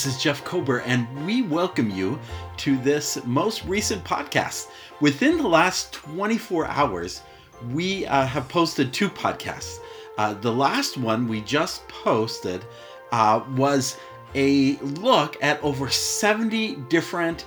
Hi, 0.00 0.04
this 0.04 0.16
is 0.16 0.22
Jeff 0.22 0.42
Kober, 0.44 0.78
and 0.86 1.26
we 1.26 1.42
welcome 1.42 1.90
you 1.90 2.18
to 2.56 2.78
this 2.78 3.22
most 3.26 3.66
recent 3.66 4.02
podcast. 4.02 4.68
Within 5.02 5.36
the 5.36 5.46
last 5.46 5.92
24 5.92 6.66
hours, 6.68 7.20
we 7.70 8.06
uh, 8.06 8.24
have 8.24 8.48
posted 8.48 8.94
two 8.94 9.10
podcasts. 9.10 9.80
Uh, 10.16 10.32
the 10.32 10.50
last 10.50 10.96
one 10.96 11.28
we 11.28 11.42
just 11.42 11.86
posted 11.88 12.64
uh, 13.12 13.44
was 13.54 13.98
a 14.34 14.76
look 14.76 15.36
at 15.42 15.62
over 15.62 15.90
70 15.90 16.76
different 16.88 17.44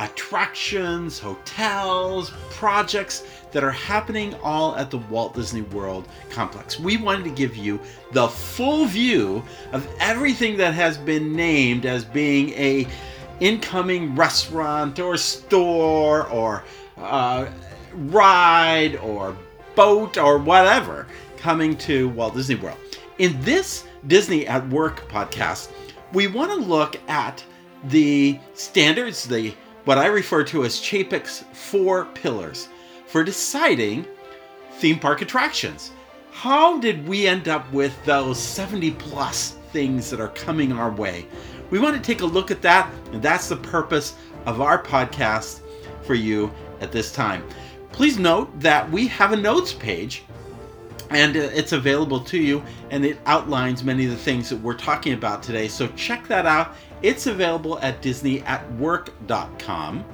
attractions, 0.00 1.18
hotels, 1.18 2.30
projects 2.50 3.24
that 3.52 3.64
are 3.64 3.70
happening 3.70 4.34
all 4.42 4.76
at 4.76 4.90
the 4.90 4.98
Walt 4.98 5.34
Disney 5.34 5.62
World 5.62 6.08
complex. 6.30 6.78
We 6.78 6.96
wanted 6.96 7.24
to 7.24 7.30
give 7.30 7.56
you 7.56 7.80
the 8.12 8.28
full 8.28 8.86
view 8.86 9.42
of 9.72 9.88
everything 9.98 10.56
that 10.58 10.74
has 10.74 10.98
been 10.98 11.34
named 11.34 11.86
as 11.86 12.04
being 12.04 12.50
a 12.50 12.86
incoming 13.40 14.14
restaurant 14.14 14.98
or 14.98 15.16
store 15.16 16.26
or 16.28 16.64
uh, 16.98 17.46
ride 17.94 18.96
or 18.96 19.36
boat 19.74 20.18
or 20.18 20.38
whatever 20.38 21.06
coming 21.36 21.76
to 21.76 22.08
Walt 22.10 22.34
Disney 22.34 22.54
World. 22.56 22.78
In 23.18 23.40
this 23.42 23.84
Disney 24.06 24.46
at 24.46 24.66
Work 24.68 25.08
podcast, 25.08 25.70
we 26.12 26.26
want 26.26 26.50
to 26.50 26.56
look 26.56 26.96
at 27.08 27.42
the 27.84 28.38
standards, 28.54 29.24
the 29.24 29.54
what 29.86 29.98
I 29.98 30.06
refer 30.06 30.42
to 30.42 30.64
as 30.64 30.80
Chapek's 30.80 31.44
four 31.52 32.06
pillars 32.06 32.68
for 33.06 33.22
deciding 33.22 34.04
theme 34.78 34.98
park 34.98 35.22
attractions. 35.22 35.92
How 36.32 36.80
did 36.80 37.06
we 37.06 37.28
end 37.28 37.46
up 37.46 37.72
with 37.72 38.04
those 38.04 38.36
70 38.36 38.90
plus 38.92 39.52
things 39.72 40.10
that 40.10 40.20
are 40.20 40.30
coming 40.30 40.72
our 40.72 40.90
way? 40.90 41.26
We 41.70 41.78
want 41.78 41.94
to 41.94 42.02
take 42.02 42.20
a 42.20 42.26
look 42.26 42.50
at 42.50 42.62
that, 42.62 42.92
and 43.12 43.22
that's 43.22 43.48
the 43.48 43.56
purpose 43.56 44.16
of 44.44 44.60
our 44.60 44.82
podcast 44.82 45.60
for 46.02 46.14
you 46.14 46.52
at 46.80 46.90
this 46.90 47.12
time. 47.12 47.44
Please 47.92 48.18
note 48.18 48.58
that 48.58 48.90
we 48.90 49.06
have 49.06 49.32
a 49.32 49.36
notes 49.36 49.72
page 49.72 50.24
and 51.10 51.36
uh, 51.36 51.40
it's 51.54 51.72
available 51.72 52.20
to 52.20 52.38
you 52.38 52.62
and 52.90 53.04
it 53.04 53.18
outlines 53.26 53.84
many 53.84 54.04
of 54.04 54.10
the 54.10 54.16
things 54.16 54.48
that 54.50 54.60
we're 54.60 54.74
talking 54.74 55.12
about 55.12 55.42
today. 55.42 55.68
So 55.68 55.86
check 55.88 56.26
that 56.28 56.46
out. 56.46 56.74
It's 57.02 57.26
available 57.26 57.78
at 57.80 58.02
disneyatwork.com. 58.02 60.04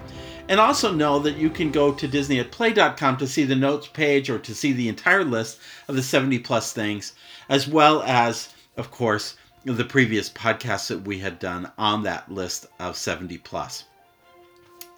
And 0.48 0.60
also 0.60 0.92
know 0.92 1.18
that 1.20 1.36
you 1.36 1.48
can 1.48 1.70
go 1.70 1.92
to 1.92 2.08
disneyatplay.com 2.08 3.16
to 3.18 3.26
see 3.26 3.44
the 3.44 3.54
notes 3.54 3.86
page 3.86 4.28
or 4.28 4.38
to 4.40 4.54
see 4.54 4.72
the 4.72 4.88
entire 4.88 5.24
list 5.24 5.60
of 5.88 5.94
the 5.94 6.02
70 6.02 6.40
plus 6.40 6.72
things, 6.72 7.12
as 7.48 7.68
well 7.68 8.02
as, 8.02 8.52
of 8.76 8.90
course, 8.90 9.36
the 9.64 9.84
previous 9.84 10.28
podcasts 10.28 10.88
that 10.88 11.02
we 11.02 11.18
had 11.18 11.38
done 11.38 11.70
on 11.78 12.02
that 12.02 12.30
list 12.30 12.66
of 12.80 12.96
70 12.96 13.38
plus. 13.38 13.84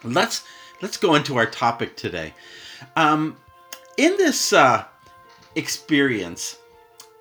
Let's 0.02 0.42
let's 0.82 0.96
go 0.96 1.14
into 1.14 1.36
our 1.36 1.46
topic 1.46 1.96
today. 1.96 2.34
Um, 2.96 3.36
in 3.96 4.16
this 4.16 4.52
uh, 4.52 4.84
experience 5.54 6.58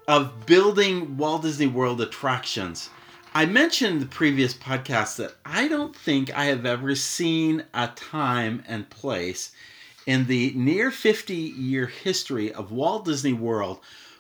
of 0.08 0.46
building 0.46 1.18
Walt 1.18 1.44
Disney 1.44 1.68
World 1.68 2.02
attractions, 2.02 2.90
I 3.36 3.48
mentioned 3.48 4.00
the 4.00 4.06
previous 4.06 4.54
podcast 4.54 5.16
that 5.16 5.34
I 5.44 5.68
don't 5.68 5.96
think 5.96 6.32
I 6.38 6.46
have 6.46 6.68
ever 6.68 6.94
seen 6.94 7.64
a 7.74 7.88
time 7.88 8.64
and 8.68 8.88
place 8.92 9.52
in 10.06 10.28
the 10.28 10.54
near 10.56 10.92
50 10.92 11.34
year 11.34 11.88
history 11.88 12.54
of 12.54 12.72
Walt 12.72 13.06
Disney 13.06 13.34
World 13.34 13.80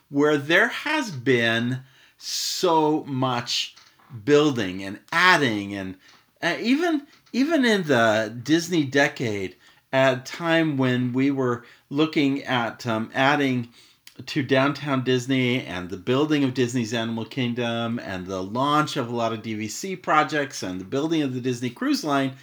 where 0.10 0.38
there 0.38 0.70
has 0.70 1.12
been 1.12 1.82
so 2.18 3.04
much 3.04 3.76
building 4.26 4.84
and 4.84 5.00
adding 5.12 5.76
and 5.76 5.96
uh, 6.42 6.58
even 6.60 7.06
even 7.32 7.66
in 7.66 7.84
the 7.84 8.36
Disney 8.42 8.84
decade 8.84 9.56
at 9.92 10.18
a 10.18 10.22
time 10.22 10.76
when 10.76 11.14
we 11.14 11.30
were 11.30 11.64
looking 11.92 12.42
at 12.46 12.88
um, 12.88 13.12
adding 13.14 13.70
to 14.25 14.44
downtown 14.44 15.03
Disney 15.03 15.66
and 15.66 15.90
the 15.90 15.97
building 15.97 16.44
of 16.44 16.53
Disney's 16.53 16.94
Animal 16.94 17.25
Kingdom 17.25 18.00
and 18.00 18.25
the 18.28 18.44
launch 18.44 18.96
of 18.96 19.09
a 19.09 19.16
lot 19.16 19.34
of 19.34 19.41
DVC 19.41 20.01
projects 20.01 20.62
and 20.62 20.79
the 20.79 20.85
building 20.85 21.24
of 21.24 21.34
the 21.34 21.41
Disney 21.41 21.69
Cruise 21.69 22.03
Line, 22.03 22.34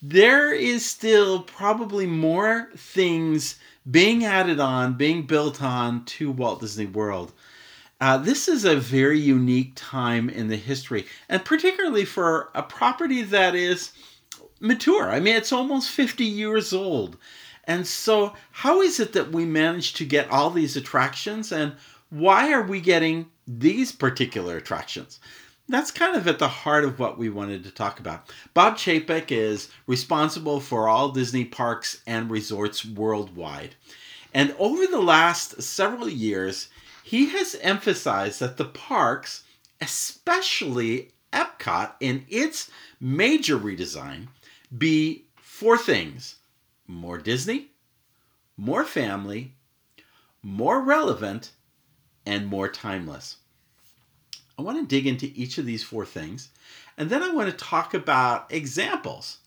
there 0.00 0.52
is 0.52 0.84
still 0.84 1.42
probably 1.42 2.06
more 2.06 2.70
things 2.76 3.58
being 3.90 4.24
added 4.24 4.60
on, 4.60 4.94
being 4.94 5.26
built 5.26 5.62
on 5.62 6.04
to 6.04 6.30
Walt 6.30 6.60
Disney 6.60 6.86
World. 6.86 7.32
Uh, 8.00 8.16
this 8.16 8.48
is 8.48 8.64
a 8.64 8.76
very 8.76 9.18
unique 9.18 9.72
time 9.76 10.28
in 10.28 10.48
the 10.48 10.56
history, 10.56 11.06
and 11.28 11.44
particularly 11.44 12.04
for 12.04 12.50
a 12.54 12.62
property 12.62 13.22
that 13.22 13.54
is 13.54 13.92
mature. 14.60 15.10
I 15.10 15.20
mean, 15.20 15.36
it's 15.36 15.52
almost 15.52 15.90
50 15.90 16.24
years 16.24 16.72
old. 16.72 17.16
And 17.64 17.86
so, 17.86 18.34
how 18.50 18.80
is 18.80 18.98
it 18.98 19.12
that 19.12 19.30
we 19.30 19.44
manage 19.44 19.94
to 19.94 20.04
get 20.04 20.30
all 20.30 20.50
these 20.50 20.76
attractions, 20.76 21.52
and 21.52 21.74
why 22.10 22.52
are 22.52 22.62
we 22.62 22.80
getting 22.80 23.30
these 23.46 23.92
particular 23.92 24.56
attractions? 24.56 25.20
That's 25.68 25.92
kind 25.92 26.16
of 26.16 26.26
at 26.26 26.40
the 26.40 26.48
heart 26.48 26.84
of 26.84 26.98
what 26.98 27.18
we 27.18 27.30
wanted 27.30 27.62
to 27.64 27.70
talk 27.70 28.00
about. 28.00 28.30
Bob 28.52 28.76
Chapek 28.76 29.30
is 29.30 29.68
responsible 29.86 30.60
for 30.60 30.88
all 30.88 31.10
Disney 31.10 31.44
parks 31.44 32.02
and 32.06 32.30
resorts 32.30 32.84
worldwide. 32.84 33.76
And 34.34 34.54
over 34.58 34.86
the 34.86 35.00
last 35.00 35.62
several 35.62 36.08
years, 36.08 36.68
he 37.04 37.26
has 37.30 37.54
emphasized 37.62 38.40
that 38.40 38.56
the 38.56 38.64
parks, 38.64 39.44
especially 39.80 41.12
Epcot 41.32 41.92
in 42.00 42.26
its 42.28 42.70
major 43.00 43.56
redesign, 43.56 44.28
be 44.76 45.24
four 45.36 45.78
things 45.78 46.36
more 46.86 47.18
Disney, 47.18 47.68
more 48.56 48.84
family, 48.84 49.54
more 50.42 50.80
relevant, 50.80 51.52
and 52.26 52.46
more 52.46 52.68
timeless. 52.68 53.36
I 54.58 54.62
want 54.62 54.78
to 54.78 54.86
dig 54.86 55.06
into 55.06 55.32
each 55.34 55.58
of 55.58 55.66
these 55.66 55.82
four 55.82 56.04
things, 56.04 56.50
and 56.98 57.10
then 57.10 57.22
I 57.22 57.30
want 57.30 57.50
to 57.50 57.64
talk 57.64 57.94
about 57.94 58.52
examples 58.52 59.38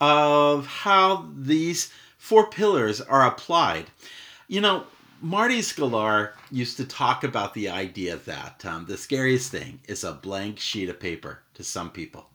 of 0.00 0.66
how 0.66 1.30
these 1.36 1.92
four 2.18 2.48
pillars 2.50 3.00
are 3.00 3.26
applied. 3.26 3.86
You 4.48 4.60
know, 4.60 4.86
Marty 5.20 5.60
Sklar 5.60 6.32
used 6.50 6.76
to 6.76 6.84
talk 6.84 7.24
about 7.24 7.54
the 7.54 7.68
idea 7.68 8.16
that 8.16 8.64
um, 8.66 8.84
the 8.86 8.98
scariest 8.98 9.50
thing 9.50 9.80
is 9.88 10.04
a 10.04 10.12
blank 10.12 10.58
sheet 10.58 10.88
of 10.88 11.00
paper 11.00 11.40
to 11.54 11.64
some 11.64 11.90
people. 11.90 12.28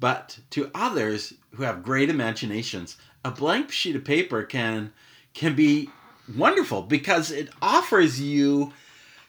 But 0.00 0.38
to 0.50 0.70
others 0.74 1.34
who 1.54 1.62
have 1.62 1.82
great 1.82 2.08
imaginations, 2.08 2.96
a 3.24 3.30
blank 3.30 3.70
sheet 3.70 3.96
of 3.96 4.04
paper 4.04 4.42
can 4.42 4.92
can 5.34 5.54
be 5.54 5.88
wonderful 6.36 6.82
because 6.82 7.30
it 7.30 7.48
offers 7.60 8.20
you 8.20 8.72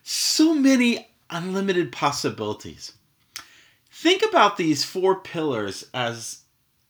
so 0.03 0.53
many 0.53 1.07
unlimited 1.29 1.91
possibilities. 1.91 2.93
Think 3.89 4.23
about 4.27 4.57
these 4.57 4.83
four 4.83 5.19
pillars 5.19 5.85
as 5.93 6.41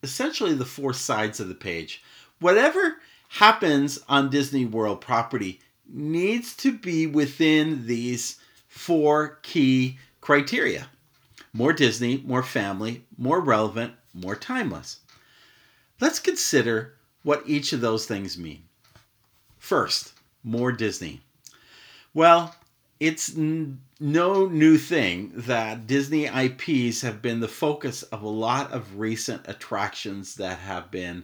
essentially 0.02 0.54
the 0.54 0.66
four 0.66 0.94
sides 0.94 1.40
of 1.40 1.48
the 1.48 1.56
page. 1.56 2.04
Whatever 2.40 2.98
happens 3.30 4.00
on 4.10 4.30
Disney 4.30 4.66
World 4.66 5.00
property 5.00 5.62
needs 5.88 6.56
to 6.58 6.76
be 6.76 7.06
within 7.06 7.86
these 7.86 8.40
four 8.68 9.40
key 9.44 10.00
criteria 10.22 10.88
more 11.54 11.72
Disney, 11.72 12.24
more 12.26 12.44
family, 12.44 13.06
more 13.18 13.40
relevant, 13.40 13.94
more 14.14 14.36
timeless. 14.36 15.00
Let's 16.00 16.20
consider 16.20 16.96
what 17.24 17.44
each 17.46 17.74
of 17.74 17.82
those 17.82 18.06
things 18.06 18.38
mean. 18.38 18.64
First, 19.58 20.14
more 20.44 20.72
Disney. 20.72 21.22
Well, 22.14 22.56
it's 23.00 23.36
n- 23.36 23.80
no 24.00 24.46
new 24.48 24.78
thing 24.78 25.32
that 25.36 25.88
Disney 25.88 26.26
IPs 26.26 27.02
have 27.02 27.22
been 27.22 27.40
the 27.40 27.48
focus 27.48 28.04
of 28.04 28.22
a 28.22 28.30
lot 28.30 28.72
of 28.72 29.00
recent 29.00 29.48
attractions 29.48 30.36
that 30.36 30.60
have 30.60 30.92
been 30.92 31.24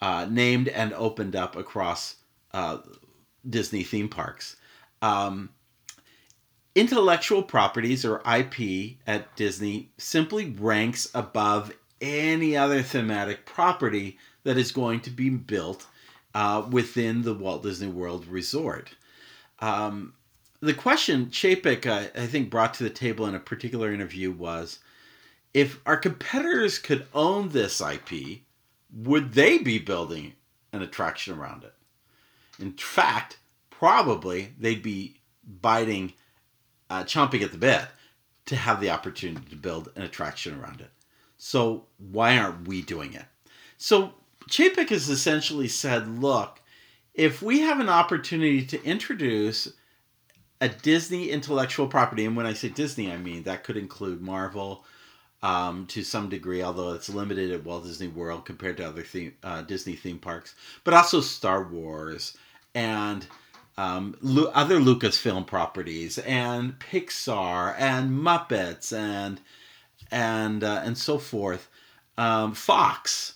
uh, 0.00 0.26
named 0.30 0.68
and 0.68 0.92
opened 0.94 1.34
up 1.36 1.56
across 1.56 2.16
uh, 2.52 2.78
Disney 3.48 3.82
theme 3.82 4.08
parks. 4.08 4.56
Um, 5.02 5.50
intellectual 6.74 7.42
properties 7.42 8.04
or 8.04 8.22
IP 8.24 8.98
at 9.06 9.34
Disney 9.36 9.90
simply 9.98 10.50
ranks 10.50 11.08
above 11.14 11.72
any 12.00 12.56
other 12.56 12.82
thematic 12.82 13.44
property 13.44 14.18
that 14.44 14.56
is 14.56 14.72
going 14.72 15.00
to 15.00 15.10
be 15.10 15.30
built 15.30 15.86
uh, 16.34 16.66
within 16.70 17.22
the 17.22 17.34
Walt 17.34 17.62
Disney 17.62 17.88
World 17.88 18.26
Resort. 18.26 18.90
Um, 19.60 20.14
the 20.60 20.74
question 20.74 21.26
Chapek, 21.26 21.86
uh, 21.86 22.08
I 22.20 22.26
think, 22.26 22.50
brought 22.50 22.74
to 22.74 22.84
the 22.84 22.90
table 22.90 23.26
in 23.26 23.34
a 23.34 23.40
particular 23.40 23.92
interview 23.92 24.30
was 24.30 24.78
if 25.54 25.80
our 25.86 25.96
competitors 25.96 26.78
could 26.78 27.06
own 27.14 27.48
this 27.48 27.80
IP, 27.80 28.40
would 28.92 29.32
they 29.32 29.58
be 29.58 29.78
building 29.78 30.34
an 30.72 30.82
attraction 30.82 31.38
around 31.38 31.64
it? 31.64 31.74
In 32.60 32.72
fact, 32.72 33.38
probably 33.70 34.54
they'd 34.58 34.82
be 34.82 35.16
biting, 35.44 36.12
uh, 36.90 37.04
chomping 37.04 37.42
at 37.42 37.52
the 37.52 37.58
bit 37.58 37.86
to 38.46 38.56
have 38.56 38.80
the 38.80 38.90
opportunity 38.90 39.48
to 39.50 39.56
build 39.56 39.90
an 39.94 40.02
attraction 40.02 40.58
around 40.58 40.80
it. 40.80 40.90
So 41.36 41.86
why 41.98 42.36
aren't 42.38 42.66
we 42.66 42.82
doing 42.82 43.14
it? 43.14 43.26
So 43.76 44.14
Chapek 44.48 44.88
has 44.90 45.08
essentially 45.08 45.68
said, 45.68 46.20
look, 46.20 46.60
if 47.14 47.42
we 47.42 47.60
have 47.60 47.80
an 47.80 47.88
opportunity 47.88 48.64
to 48.66 48.82
introduce 48.84 49.72
a 50.60 50.68
Disney 50.68 51.30
intellectual 51.30 51.86
property, 51.86 52.24
and 52.24 52.36
when 52.36 52.46
I 52.46 52.52
say 52.52 52.68
Disney, 52.68 53.12
I 53.12 53.16
mean 53.16 53.44
that 53.44 53.64
could 53.64 53.76
include 53.76 54.20
Marvel 54.20 54.84
um, 55.42 55.86
to 55.86 56.02
some 56.02 56.28
degree, 56.28 56.62
although 56.62 56.92
it's 56.92 57.08
limited 57.08 57.52
at 57.52 57.64
Walt 57.64 57.84
Disney 57.84 58.08
World 58.08 58.44
compared 58.44 58.76
to 58.78 58.86
other 58.86 59.02
theme, 59.02 59.34
uh, 59.42 59.62
Disney 59.62 59.94
theme 59.94 60.18
parks, 60.18 60.54
but 60.84 60.94
also 60.94 61.20
Star 61.20 61.62
Wars 61.62 62.36
and 62.74 63.26
um, 63.76 64.16
Lu- 64.20 64.48
other 64.48 64.80
Lucasfilm 64.80 65.46
properties 65.46 66.18
and 66.18 66.78
Pixar 66.80 67.76
and 67.78 68.10
Muppets 68.10 68.92
and 68.92 69.40
and 70.10 70.64
uh, 70.64 70.82
and 70.84 70.98
so 70.98 71.18
forth. 71.18 71.68
Um, 72.16 72.54
Fox. 72.54 73.34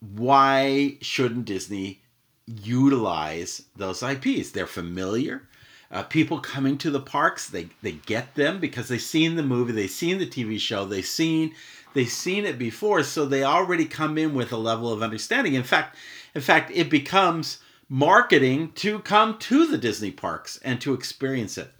Why 0.00 0.98
shouldn't 1.00 1.46
Disney 1.46 2.02
utilize 2.46 3.62
those 3.74 4.02
IPs? 4.02 4.50
They're 4.50 4.66
familiar. 4.66 5.48
Uh, 5.90 6.02
people 6.02 6.40
coming 6.40 6.76
to 6.78 6.90
the 6.90 7.00
parks, 7.00 7.48
they 7.48 7.68
they 7.80 7.92
get 7.92 8.34
them 8.34 8.58
because 8.58 8.88
they've 8.88 9.00
seen 9.00 9.36
the 9.36 9.42
movie, 9.42 9.72
they've 9.72 9.90
seen 9.90 10.18
the 10.18 10.26
TV 10.26 10.58
show, 10.58 10.84
they've 10.84 11.06
seen 11.06 11.54
they've 11.94 12.10
seen 12.10 12.44
it 12.44 12.58
before, 12.58 13.02
so 13.04 13.24
they 13.24 13.44
already 13.44 13.84
come 13.84 14.18
in 14.18 14.34
with 14.34 14.52
a 14.52 14.56
level 14.56 14.92
of 14.92 15.02
understanding. 15.02 15.54
In 15.54 15.62
fact, 15.62 15.96
in 16.34 16.40
fact, 16.40 16.70
it 16.74 16.90
becomes 16.90 17.60
marketing 17.88 18.72
to 18.72 18.98
come 18.98 19.38
to 19.38 19.66
the 19.66 19.78
Disney 19.78 20.10
parks 20.10 20.58
and 20.64 20.80
to 20.80 20.92
experience 20.92 21.56
it. 21.56 21.72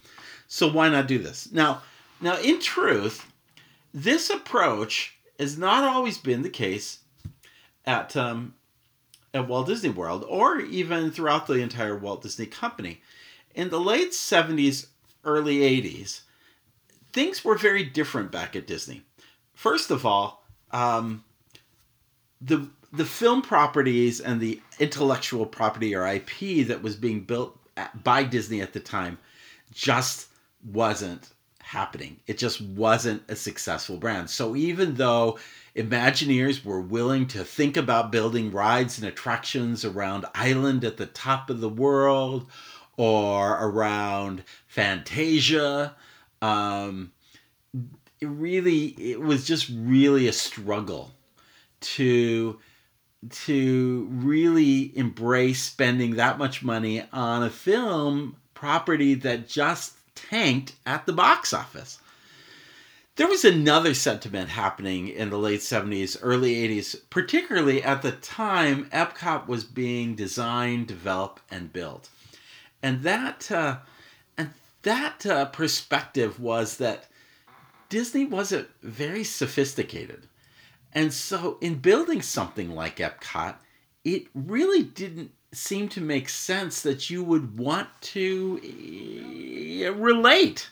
So 0.46 0.70
why 0.70 0.88
not 0.88 1.08
do 1.08 1.18
this? 1.18 1.50
Now, 1.50 1.82
now 2.20 2.38
in 2.38 2.60
truth, 2.60 3.26
this 3.92 4.30
approach 4.30 5.16
has 5.38 5.58
not 5.58 5.84
always 5.84 6.16
been 6.18 6.42
the 6.42 6.48
case 6.48 7.00
at 7.86 8.16
um, 8.16 8.54
at 9.32 9.48
Walt 9.48 9.66
Disney 9.66 9.90
World 9.90 10.24
or 10.28 10.60
even 10.60 11.10
throughout 11.10 11.46
the 11.46 11.54
entire 11.54 11.96
Walt 11.96 12.22
Disney 12.22 12.46
Company. 12.46 13.00
In 13.54 13.70
the 13.70 13.80
late 13.80 14.12
70s, 14.12 14.86
early 15.24 15.58
80s, 15.58 16.20
things 17.12 17.44
were 17.44 17.56
very 17.56 17.84
different 17.84 18.30
back 18.30 18.54
at 18.56 18.66
Disney. 18.66 19.02
First 19.54 19.90
of 19.90 20.04
all, 20.04 20.44
um, 20.70 21.24
the 22.40 22.68
the 22.92 23.04
film 23.04 23.42
properties 23.42 24.20
and 24.20 24.40
the 24.40 24.60
intellectual 24.78 25.44
property 25.44 25.94
or 25.94 26.06
IP 26.06 26.66
that 26.66 26.82
was 26.82 26.96
being 26.96 27.20
built 27.20 27.58
at, 27.76 28.04
by 28.04 28.22
Disney 28.22 28.60
at 28.60 28.72
the 28.72 28.80
time 28.80 29.18
just 29.72 30.28
wasn't 30.64 31.30
happening. 31.60 32.18
It 32.26 32.38
just 32.38 32.60
wasn't 32.60 33.22
a 33.28 33.36
successful 33.36 33.96
brand. 33.96 34.30
So 34.30 34.54
even 34.56 34.94
though 34.94 35.38
Imagineers 35.76 36.64
were 36.64 36.80
willing 36.80 37.26
to 37.28 37.44
think 37.44 37.76
about 37.76 38.10
building 38.10 38.50
rides 38.50 38.98
and 38.98 39.06
attractions 39.06 39.84
around 39.84 40.24
Island 40.34 40.84
at 40.84 40.96
the 40.96 41.06
top 41.06 41.50
of 41.50 41.60
the 41.60 41.68
world 41.68 42.46
or 42.96 43.58
around 43.60 44.42
Fantasia, 44.66 45.94
um, 46.40 47.12
it 48.20 48.26
really, 48.26 48.86
it 48.98 49.20
was 49.20 49.44
just 49.44 49.70
really 49.70 50.28
a 50.28 50.32
struggle 50.32 51.12
to 51.80 52.58
to 53.28 54.08
really 54.10 54.96
embrace 54.96 55.62
spending 55.62 56.16
that 56.16 56.38
much 56.38 56.62
money 56.62 57.02
on 57.12 57.42
a 57.42 57.50
film 57.50 58.36
property 58.54 59.14
that 59.14 59.48
just 59.48 59.94
tanked 60.14 60.72
at 60.84 61.06
the 61.06 61.12
box 61.12 61.52
office. 61.52 61.98
There 63.16 63.26
was 63.26 63.46
another 63.46 63.94
sentiment 63.94 64.50
happening 64.50 65.08
in 65.08 65.30
the 65.30 65.38
late 65.38 65.60
70s, 65.60 66.18
early 66.20 66.56
80s, 66.68 67.00
particularly 67.08 67.82
at 67.82 68.02
the 68.02 68.12
time 68.12 68.90
Epcot 68.90 69.46
was 69.46 69.64
being 69.64 70.14
designed, 70.14 70.88
developed, 70.88 71.40
and 71.50 71.72
built. 71.72 72.10
And 72.82 73.02
that, 73.04 73.50
uh, 73.50 73.78
and 74.36 74.50
that 74.82 75.24
uh, 75.24 75.46
perspective 75.46 76.38
was 76.38 76.76
that 76.76 77.08
Disney 77.88 78.26
wasn't 78.26 78.68
very 78.82 79.24
sophisticated. 79.24 80.28
And 80.92 81.10
so, 81.10 81.56
in 81.62 81.76
building 81.76 82.20
something 82.20 82.74
like 82.74 82.98
Epcot, 82.98 83.56
it 84.04 84.26
really 84.34 84.82
didn't 84.82 85.30
seem 85.52 85.88
to 85.88 86.02
make 86.02 86.28
sense 86.28 86.82
that 86.82 87.08
you 87.08 87.24
would 87.24 87.56
want 87.56 87.88
to 88.02 88.60
uh, 89.86 89.92
relate 89.94 90.68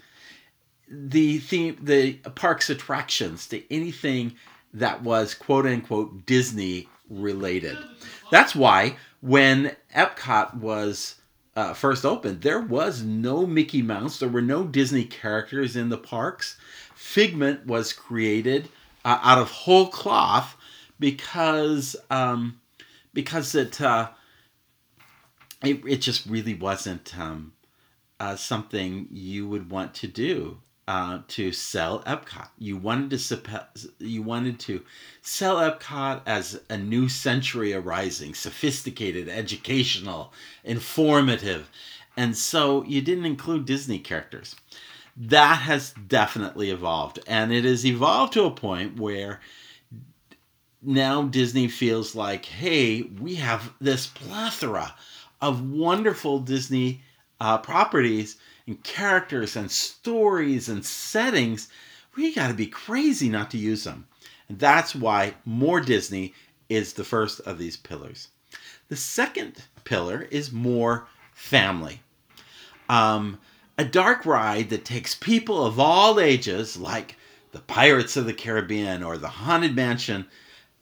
the 0.94 1.38
theme, 1.38 1.76
the 1.82 2.14
park's 2.35 2.70
attractions 2.70 3.46
to 3.49 3.62
anything 3.73 4.35
that 4.73 5.02
was 5.02 5.35
quote 5.35 5.67
unquote 5.67 6.26
Disney 6.26 6.88
related. 7.08 7.76
That's 8.31 8.55
why 8.55 8.96
when 9.20 9.76
Epcot 9.94 10.55
was 10.55 11.17
uh, 11.56 11.73
first 11.73 12.05
opened, 12.05 12.43
there 12.43 12.61
was 12.61 13.02
no 13.02 13.46
Mickey 13.46 13.82
Mouse, 13.82 14.19
there 14.19 14.29
were 14.29 14.43
no 14.43 14.64
Disney 14.64 15.05
characters 15.05 15.76
in 15.76 15.88
the 15.88 15.99
parks. 15.99 16.56
Figment 16.94 17.67
was 17.67 17.93
created 17.93 18.69
uh, 19.05 19.19
out 19.23 19.38
of 19.38 19.50
whole 19.50 19.88
cloth 19.88 20.56
because 20.99 21.96
um, 22.11 22.61
because 23.12 23.55
it, 23.55 23.81
uh, 23.81 24.11
it 25.62 25.82
it 25.87 25.96
just 25.99 26.26
really 26.26 26.55
wasn't 26.55 27.19
um, 27.19 27.52
uh, 28.19 28.37
something 28.37 29.08
you 29.11 29.49
would 29.49 29.70
want 29.70 29.94
to 29.94 30.06
do 30.06 30.58
uh, 30.87 31.21
to 31.29 31.53
sell 31.53 32.01
Epcot. 32.01 32.49
You 32.59 32.77
wanted 32.77 33.19
to 33.19 33.67
you 33.99 34.23
wanted 34.23 34.59
to 34.61 34.83
sell 35.23 35.57
Epcot 35.57 36.23
as 36.27 36.61
a 36.69 36.77
new 36.77 37.09
century 37.09 37.73
arising, 37.73 38.35
sophisticated, 38.35 39.29
educational, 39.29 40.33
informative, 40.63 41.71
and 42.17 42.37
so 42.37 42.85
you 42.85 43.01
didn't 43.01 43.25
include 43.27 43.65
Disney 43.65 43.99
characters 43.99 44.57
that 45.17 45.61
has 45.61 45.93
definitely 46.09 46.71
evolved. 46.71 47.21
And 47.27 47.53
it 47.53 47.65
has 47.65 47.87
evolved 47.87 48.33
to 48.35 48.45
a 48.45 48.51
point 48.51 48.99
where 48.99 49.41
now 50.82 51.23
Disney 51.23 51.69
feels 51.69 52.15
like, 52.15 52.44
hey, 52.44 53.03
we 53.03 53.37
have 53.37 53.73
this 53.81 54.06
plethora 54.06 54.94
of 55.41 55.70
wonderful 55.70 56.41
Disney 56.41 57.03
uh, 57.41 57.58
properties 57.58 58.37
and 58.67 58.83
characters 58.83 59.56
and 59.56 59.71
stories 59.71 60.69
and 60.69 60.85
settings. 60.85 61.69
We 62.17 62.35
got 62.35 62.49
to 62.49 62.55
be 62.55 62.67
crazy 62.67 63.29
not 63.29 63.51
to 63.51 63.59
use 63.59 63.85
them. 63.85 64.06
And 64.49 64.59
that's 64.59 64.94
why 64.94 65.35
more 65.44 65.81
Disney 65.81 66.35
is 66.69 66.93
the 66.93 67.05
first 67.05 67.41
of 67.41 67.59
these 67.59 67.77
pillars. 67.77 68.29
The 68.89 68.97
second 68.97 69.65
pillar 69.85 70.29
is 70.31 70.53
more 70.53 71.06
family. 71.33 72.01
Um, 72.89 73.39
a 73.77 73.85
dark 73.85 74.25
ride 74.25 74.71
that 74.71 74.85
takes 74.85 75.15
people 75.15 75.65
of 75.65 75.81
all 75.81 76.21
ages, 76.21 76.77
like 76.77 77.17
the 77.53 77.61
Pirates 77.61 78.17
of 78.17 78.27
the 78.27 78.35
Caribbean 78.35 79.03
or 79.03 79.17
the 79.17 79.29
Haunted 79.29 79.75
Mansion, 79.75 80.27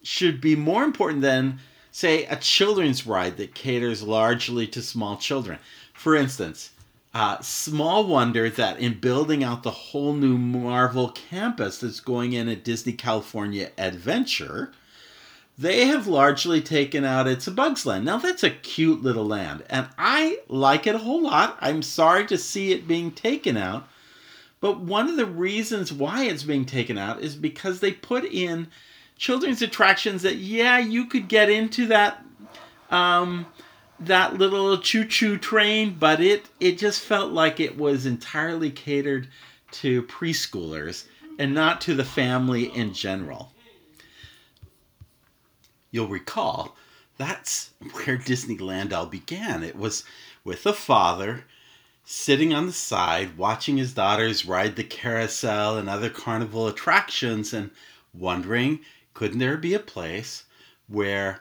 should 0.02 0.40
be 0.40 0.56
more 0.56 0.84
important 0.84 1.22
than, 1.22 1.58
say, 1.90 2.26
a 2.26 2.36
children's 2.36 3.06
ride 3.06 3.36
that 3.36 3.54
caters 3.54 4.02
largely 4.02 4.66
to 4.66 4.82
small 4.82 5.16
children. 5.16 5.58
For 5.94 6.16
instance, 6.16 6.70
uh, 7.14 7.40
small 7.40 8.06
wonder 8.06 8.48
that 8.48 8.78
in 8.78 8.98
building 8.98 9.44
out 9.44 9.62
the 9.62 9.70
whole 9.70 10.14
new 10.14 10.38
Marvel 10.38 11.10
campus 11.10 11.78
that's 11.78 12.00
going 12.00 12.32
in 12.32 12.48
at 12.48 12.64
Disney 12.64 12.94
California 12.94 13.70
Adventure, 13.76 14.72
they 15.58 15.86
have 15.86 16.06
largely 16.06 16.62
taken 16.62 17.04
out 17.04 17.28
It's 17.28 17.46
a 17.46 17.50
Bug's 17.50 17.84
Land. 17.84 18.06
Now, 18.06 18.16
that's 18.16 18.42
a 18.42 18.50
cute 18.50 19.02
little 19.02 19.26
land, 19.26 19.62
and 19.68 19.88
I 19.98 20.38
like 20.48 20.86
it 20.86 20.94
a 20.94 20.98
whole 20.98 21.22
lot. 21.22 21.58
I'm 21.60 21.82
sorry 21.82 22.26
to 22.26 22.38
see 22.38 22.72
it 22.72 22.88
being 22.88 23.10
taken 23.10 23.58
out, 23.58 23.86
but 24.60 24.80
one 24.80 25.10
of 25.10 25.16
the 25.16 25.26
reasons 25.26 25.92
why 25.92 26.24
it's 26.24 26.44
being 26.44 26.64
taken 26.64 26.96
out 26.96 27.20
is 27.20 27.36
because 27.36 27.80
they 27.80 27.92
put 27.92 28.24
in 28.24 28.68
children's 29.18 29.60
attractions 29.60 30.22
that, 30.22 30.36
yeah, 30.36 30.78
you 30.78 31.04
could 31.04 31.28
get 31.28 31.50
into 31.50 31.86
that. 31.88 32.24
Um, 32.90 33.46
that 34.06 34.38
little 34.38 34.78
choo-choo 34.78 35.38
train, 35.38 35.96
but 35.98 36.20
it 36.20 36.46
it 36.60 36.78
just 36.78 37.00
felt 37.00 37.32
like 37.32 37.60
it 37.60 37.76
was 37.76 38.06
entirely 38.06 38.70
catered 38.70 39.28
to 39.72 40.02
preschoolers 40.02 41.04
and 41.38 41.54
not 41.54 41.80
to 41.80 41.94
the 41.94 42.04
family 42.04 42.64
in 42.64 42.92
general 42.92 43.52
you'll 45.92 46.08
recall 46.08 46.74
that's 47.18 47.70
where 47.92 48.18
Disneyland 48.18 48.92
all 48.92 49.06
began. 49.06 49.62
It 49.62 49.76
was 49.76 50.02
with 50.42 50.66
a 50.66 50.72
father 50.72 51.44
sitting 52.04 52.52
on 52.52 52.66
the 52.66 52.72
side 52.72 53.38
watching 53.38 53.76
his 53.76 53.94
daughters 53.94 54.44
ride 54.44 54.74
the 54.74 54.82
carousel 54.82 55.78
and 55.78 55.88
other 55.88 56.10
carnival 56.10 56.66
attractions 56.66 57.52
and 57.52 57.70
wondering 58.12 58.80
couldn't 59.14 59.38
there 59.38 59.56
be 59.56 59.72
a 59.72 59.78
place 59.78 60.44
where 60.88 61.40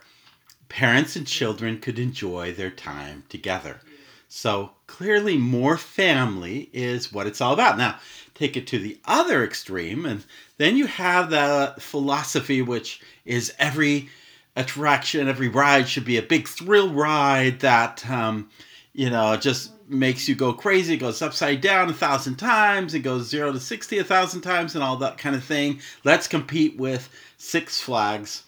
parents 0.72 1.18
and 1.18 1.28
children 1.28 1.78
could 1.80 2.00
enjoy 2.00 2.54
their 2.54 2.72
time 2.72 3.24
together. 3.28 3.82
So 4.30 4.72
clearly, 4.88 5.38
more 5.38 5.78
family 5.78 6.70
is 6.72 7.12
what 7.12 7.28
it's 7.28 7.42
all 7.42 7.54
about. 7.54 7.78
Now, 7.78 8.00
take 8.36 8.56
it 8.56 8.68
to 8.68 8.80
the 8.80 8.98
other 9.04 9.44
extreme, 9.44 10.06
and 10.06 10.24
then 10.58 10.78
you 10.78 10.88
have 10.88 11.30
the 11.30 11.76
philosophy, 11.78 12.62
which 12.62 13.02
is 13.26 13.54
every 13.60 14.08
attraction, 14.56 15.28
every 15.28 15.50
ride 15.50 15.90
should 15.90 16.06
be 16.06 16.16
a 16.16 16.22
big 16.22 16.48
thrill 16.48 16.94
ride 16.94 17.60
that, 17.60 18.10
um, 18.10 18.50
you 18.94 19.10
know, 19.10 19.36
just 19.36 19.72
makes 19.90 20.30
you 20.30 20.36
go 20.36 20.54
crazy. 20.54 20.94
It 20.94 20.98
goes 20.98 21.22
upside 21.22 21.60
down 21.60 21.90
a 21.90 21.94
thousand 21.94 22.38
times. 22.38 22.94
It 22.94 23.00
goes 23.00 23.28
zero 23.28 23.52
to 23.52 23.60
60 23.60 23.98
a 23.98 24.06
thousand 24.06 24.40
times 24.40 24.76
and 24.76 24.84
all 24.86 24.96
that 24.98 25.18
kind 25.18 25.36
of 25.36 25.44
thing. 25.44 25.82
Let's 26.06 26.30
compete 26.30 26.78
with 26.78 27.10
Six 27.38 27.82
Flags. 27.82 28.44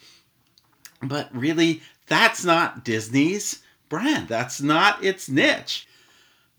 But 1.02 1.36
really, 1.36 1.82
that's 2.14 2.46
not 2.46 2.86
Disney's 2.86 3.64
brand. 3.90 4.28
That's 4.28 4.62
not 4.62 5.04
its 5.04 5.28
niche. 5.28 5.88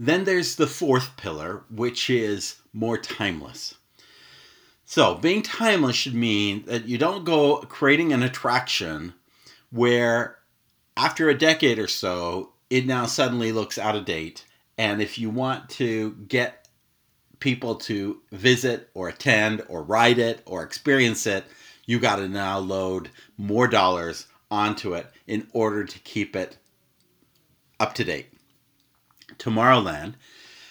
Then 0.00 0.24
there's 0.24 0.56
the 0.56 0.66
fourth 0.66 1.16
pillar, 1.16 1.62
which 1.70 2.10
is 2.10 2.56
more 2.72 2.98
timeless. 2.98 3.76
So, 4.84 5.14
being 5.14 5.42
timeless 5.42 5.94
should 5.94 6.16
mean 6.16 6.64
that 6.66 6.88
you 6.88 6.98
don't 6.98 7.24
go 7.24 7.58
creating 7.58 8.12
an 8.12 8.24
attraction 8.24 9.14
where 9.70 10.38
after 10.96 11.28
a 11.28 11.38
decade 11.38 11.78
or 11.78 11.88
so, 11.88 12.52
it 12.68 12.84
now 12.84 13.06
suddenly 13.06 13.52
looks 13.52 13.78
out 13.78 13.94
of 13.94 14.04
date. 14.04 14.44
And 14.76 15.00
if 15.00 15.18
you 15.18 15.30
want 15.30 15.70
to 15.70 16.12
get 16.26 16.66
people 17.38 17.76
to 17.76 18.20
visit 18.32 18.90
or 18.92 19.08
attend 19.08 19.62
or 19.68 19.84
ride 19.84 20.18
it 20.18 20.42
or 20.46 20.64
experience 20.64 21.28
it, 21.28 21.44
you 21.86 22.00
got 22.00 22.16
to 22.16 22.28
now 22.28 22.58
load 22.58 23.10
more 23.38 23.68
dollars 23.68 24.26
onto 24.50 24.94
it 24.94 25.06
in 25.26 25.46
order 25.52 25.84
to 25.84 25.98
keep 26.00 26.36
it 26.36 26.58
up 27.80 27.94
to 27.94 28.04
date. 28.04 28.26
Tomorrowland 29.38 30.14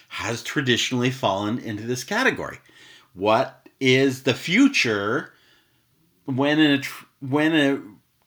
has 0.08 0.42
traditionally 0.42 1.10
fallen 1.10 1.58
into 1.58 1.84
this 1.84 2.04
category. 2.04 2.58
What 3.12 3.66
is 3.80 4.22
the 4.22 4.34
future 4.34 5.32
when 6.24 6.60
a 6.60 6.80
when 7.20 7.54
a 7.54 7.80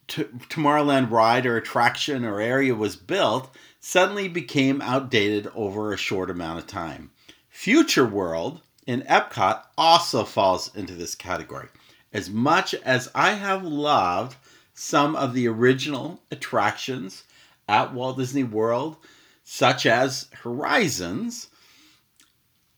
t- 0.07 0.23
Tomorrowland 0.49 1.09
ride 1.11 1.45
or 1.45 1.57
attraction 1.57 2.25
or 2.25 2.39
area 2.39 2.75
was 2.75 2.95
built 2.95 3.53
suddenly 3.79 4.27
became 4.27 4.81
outdated 4.81 5.49
over 5.55 5.93
a 5.93 5.97
short 5.97 6.29
amount 6.29 6.59
of 6.59 6.67
time. 6.67 7.11
Future 7.49 8.05
World 8.05 8.61
in 8.85 9.01
Epcot 9.03 9.63
also 9.77 10.23
falls 10.23 10.73
into 10.75 10.93
this 10.93 11.15
category. 11.15 11.67
As 12.13 12.29
much 12.29 12.73
as 12.75 13.09
I 13.13 13.33
have 13.33 13.63
loved 13.63 14.37
some 14.79 15.15
of 15.15 15.33
the 15.33 15.47
original 15.47 16.21
attractions 16.29 17.23
at 17.67 17.95
Walt 17.95 18.15
Disney 18.15 18.43
World, 18.43 18.95
such 19.43 19.87
as 19.87 20.27
Horizons, 20.43 21.47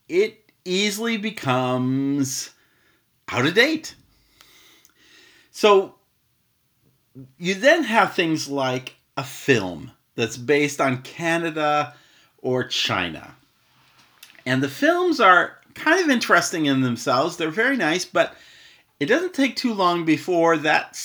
it 0.08 0.50
easily 0.64 1.18
becomes 1.18 2.52
out 3.28 3.46
of 3.46 3.54
date. 3.54 3.96
So 5.52 5.96
you 7.38 7.56
then 7.56 7.84
have 7.84 8.14
things 8.14 8.48
like 8.48 8.96
a 9.18 9.24
film 9.26 9.92
that's 10.16 10.38
based 10.38 10.80
on 10.80 11.02
Canada 11.02 11.94
or 12.38 12.64
China. 12.64 13.36
And 14.46 14.64
the 14.64 14.70
films 14.70 15.20
are 15.20 15.58
kind 15.74 16.02
of 16.02 16.10
interesting 16.10 16.66
in 16.66 16.80
themselves. 16.80 17.36
They're 17.36 17.50
very 17.50 17.76
nice, 17.76 18.06
but 18.06 18.36
it 19.02 19.08
doesn't 19.08 19.34
take 19.34 19.58
too 19.58 19.74
long 19.74 20.06
before 20.06 20.56
that 20.58 20.96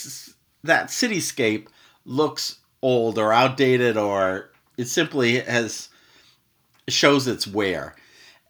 that 0.64 0.88
cityscape 0.88 1.68
looks 2.04 2.58
old 2.82 3.18
or 3.18 3.32
outdated 3.32 3.96
or 3.96 4.50
it 4.76 4.88
simply 4.88 5.38
has 5.40 5.88
shows 6.88 7.26
its 7.26 7.46
wear. 7.46 7.94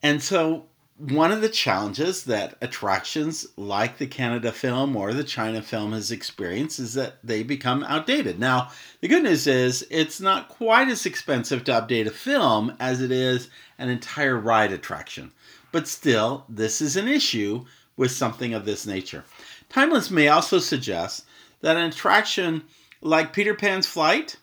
And 0.03 0.23
so 0.23 0.65
one 0.97 1.33
of 1.33 1.41
the 1.41 1.49
challenges 1.49 2.25
that 2.25 2.57
attractions 2.61 3.47
like 3.57 3.99
the 3.99 4.07
Canada 4.07 4.53
film 4.53 4.97
or 4.97 5.13
the 5.13 5.25
China 5.25 5.61
film 5.61 5.93
has 5.93 6.11
experienced 6.11 6.79
is 6.79 6.95
that 6.95 7.17
they 7.25 7.43
become 7.43 7.83
outdated. 7.85 8.39
Now, 8.39 8.71
the 9.01 9.09
good 9.09 9.25
news 9.25 9.47
is 9.47 9.87
it's 9.91 10.21
not 10.21 10.49
quite 10.49 10.89
as 10.89 11.05
expensive 11.05 11.65
to 11.65 11.73
update 11.73 12.07
a 12.07 12.11
film 12.11 12.77
as 12.79 13.01
it 13.01 13.11
is 13.11 13.49
an 13.79 13.89
entire 13.89 14.39
ride 14.39 14.73
attraction. 14.73 15.33
But 15.73 15.89
still, 15.89 16.45
this 16.49 16.81
is 16.81 16.97
an 16.97 17.09
issue 17.09 17.65
with 17.97 18.13
something 18.13 18.55
of 18.55 18.65
this 18.65 18.87
nature. 18.87 19.25
Timeless 19.69 20.11
may 20.11 20.29
also 20.29 20.61
suggest 20.61 21.25
that 21.65 21.77
an 21.77 21.85
attraction 21.85 22.63
like 23.01 23.33
Peter 23.33 23.55
Pan's 23.55 23.87
Flight 23.87 24.37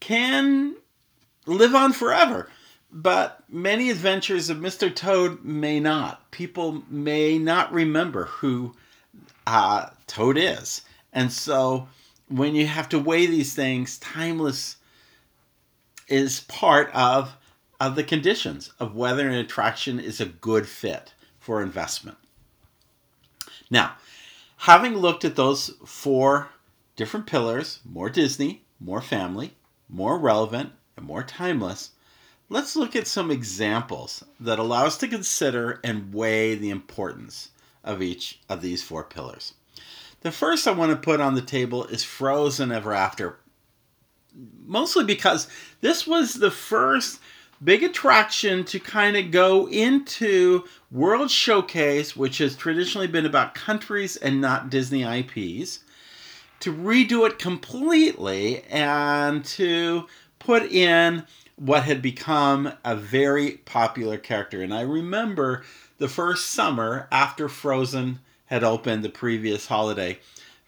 can 0.00 0.74
live 1.46 1.74
on 1.74 1.92
forever 1.92 2.48
but 2.92 3.44
many 3.48 3.90
adventures 3.90 4.50
of 4.50 4.58
Mr. 4.58 4.94
Toad 4.94 5.44
may 5.44 5.78
not. 5.80 6.30
People 6.30 6.82
may 6.88 7.38
not 7.38 7.72
remember 7.72 8.26
who 8.26 8.74
uh, 9.46 9.90
Toad 10.06 10.36
is. 10.36 10.82
And 11.12 11.32
so 11.32 11.88
when 12.28 12.54
you 12.54 12.66
have 12.66 12.88
to 12.90 12.98
weigh 12.98 13.26
these 13.26 13.54
things, 13.54 13.98
timeless 13.98 14.76
is 16.08 16.40
part 16.42 16.90
of, 16.92 17.36
of 17.78 17.94
the 17.94 18.04
conditions 18.04 18.72
of 18.80 18.96
whether 18.96 19.28
an 19.28 19.34
attraction 19.34 20.00
is 20.00 20.20
a 20.20 20.26
good 20.26 20.68
fit 20.68 21.14
for 21.38 21.62
investment. 21.62 22.18
Now, 23.70 23.94
having 24.58 24.96
looked 24.96 25.24
at 25.24 25.36
those 25.36 25.70
four 25.86 26.48
different 27.00 27.24
pillars 27.24 27.80
more 27.82 28.10
Disney, 28.10 28.62
more 28.78 29.00
family, 29.00 29.54
more 29.88 30.18
relevant, 30.18 30.70
and 30.98 31.06
more 31.06 31.22
timeless. 31.22 31.92
Let's 32.50 32.76
look 32.76 32.94
at 32.94 33.06
some 33.06 33.30
examples 33.30 34.22
that 34.38 34.58
allow 34.58 34.84
us 34.84 34.98
to 34.98 35.08
consider 35.08 35.80
and 35.82 36.12
weigh 36.12 36.56
the 36.56 36.68
importance 36.68 37.52
of 37.82 38.02
each 38.02 38.40
of 38.50 38.60
these 38.60 38.82
four 38.82 39.02
pillars. 39.02 39.54
The 40.20 40.30
first 40.30 40.68
I 40.68 40.72
want 40.72 40.90
to 40.90 40.96
put 40.96 41.22
on 41.22 41.34
the 41.34 41.40
table 41.40 41.86
is 41.86 42.04
Frozen 42.04 42.70
Ever 42.70 42.92
After, 42.92 43.38
mostly 44.66 45.04
because 45.04 45.48
this 45.80 46.06
was 46.06 46.34
the 46.34 46.50
first 46.50 47.18
big 47.64 47.82
attraction 47.82 48.62
to 48.64 48.78
kind 48.78 49.16
of 49.16 49.30
go 49.30 49.70
into 49.70 50.64
World 50.90 51.30
Showcase, 51.30 52.14
which 52.14 52.36
has 52.38 52.54
traditionally 52.54 53.06
been 53.06 53.24
about 53.24 53.54
countries 53.54 54.16
and 54.18 54.42
not 54.42 54.68
Disney 54.68 55.02
IPs, 55.02 55.80
to 56.60 56.72
redo 56.72 57.26
it 57.26 57.38
completely 57.38 58.62
and 58.64 59.44
to 59.44 60.06
put 60.38 60.64
in 60.70 61.24
what 61.56 61.84
had 61.84 62.00
become 62.00 62.72
a 62.84 62.96
very 62.96 63.52
popular 63.64 64.16
character. 64.16 64.62
And 64.62 64.72
I 64.72 64.80
remember 64.82 65.64
the 65.98 66.08
first 66.08 66.50
summer 66.50 67.08
after 67.10 67.48
Frozen 67.48 68.20
had 68.46 68.64
opened 68.64 69.04
the 69.04 69.10
previous 69.10 69.66
holiday, 69.66 70.18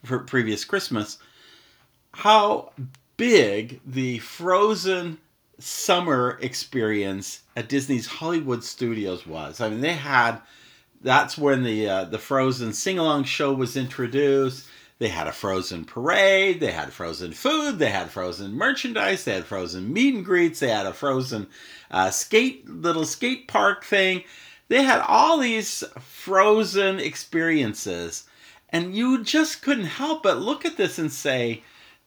for 0.05 0.19
previous 0.19 0.65
Christmas, 0.65 1.19
how 2.13 2.73
big 3.17 3.81
the 3.87 4.19
Frozen 4.19 5.19
summer 5.59 6.39
experience 6.41 7.43
at 7.57 7.69
Disney's 7.69 8.07
Hollywood 8.07 8.63
Studios 8.65 9.27
was. 9.27 9.61
I 9.61 9.71
mean, 9.71 9.81
they 9.81 9.95
had 9.95 10.41
that's 11.01 11.37
when 11.37 11.63
the 11.63 11.89
uh, 11.89 12.05
the 12.05 12.19
Frozen 12.19 12.73
sing 12.73 12.99
along 12.99 13.25
show 13.25 13.53
was 13.53 13.77
introduced. 13.77 14.67
They 15.03 15.09
had 15.09 15.27
a 15.27 15.33
frozen 15.33 15.85
parade, 15.85 16.61
they 16.61 16.71
had 16.71 16.93
frozen 16.93 17.33
food, 17.33 17.81
they 17.81 17.91
had 17.91 18.09
frozen 18.09 18.53
merchandise, 18.53 19.25
they 19.25 19.35
had 19.35 19.47
frozen 19.47 19.93
meet 19.93 20.15
and 20.15 20.25
greets, 20.25 20.61
they 20.61 20.69
had 20.69 20.87
a 20.87 20.93
frozen 20.93 21.49
uh, 21.91 22.13
skate 22.13 22.69
little 22.69 23.05
skate 23.05 23.49
park 23.49 23.85
thing. 23.85 24.23
They 24.69 24.85
had 24.85 25.01
all 25.01 25.39
these 25.39 25.83
frozen 25.99 27.01
experiences, 27.01 28.29
and 28.69 28.95
you 28.95 29.25
just 29.25 29.61
couldn't 29.63 29.87
help 29.87 30.23
but 30.23 30.39
look 30.39 30.65
at 30.65 30.77
this 30.77 31.01
and 31.01 31.11
say, 31.11 31.65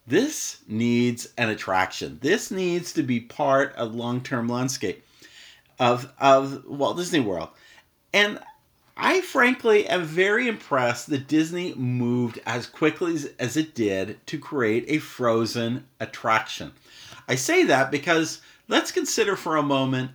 this 0.07 0.59
needs 0.65 1.27
an 1.37 1.49
attraction. 1.49 2.19
This 2.21 2.49
needs 2.49 2.93
to 2.93 3.03
be 3.03 3.19
part 3.19 3.75
of 3.75 3.93
long-term 3.93 4.47
landscape 4.47 5.05
of 5.79 6.13
of 6.17 6.63
Walt 6.65 6.95
Disney 6.95 7.19
World. 7.19 7.49
And 8.13 8.39
I 8.97 9.19
frankly 9.21 9.87
am 9.87 10.05
very 10.05 10.47
impressed 10.47 11.09
that 11.09 11.27
Disney 11.27 11.73
moved 11.75 12.39
as 12.45 12.65
quickly 12.65 13.17
as 13.37 13.57
it 13.57 13.75
did 13.75 14.25
to 14.27 14.39
create 14.39 14.85
a 14.87 14.99
Frozen 14.99 15.85
attraction. 15.99 16.71
I 17.27 17.35
say 17.35 17.65
that 17.65 17.91
because 17.91 18.41
let's 18.69 18.93
consider 18.93 19.35
for 19.35 19.57
a 19.57 19.63
moment 19.63 20.11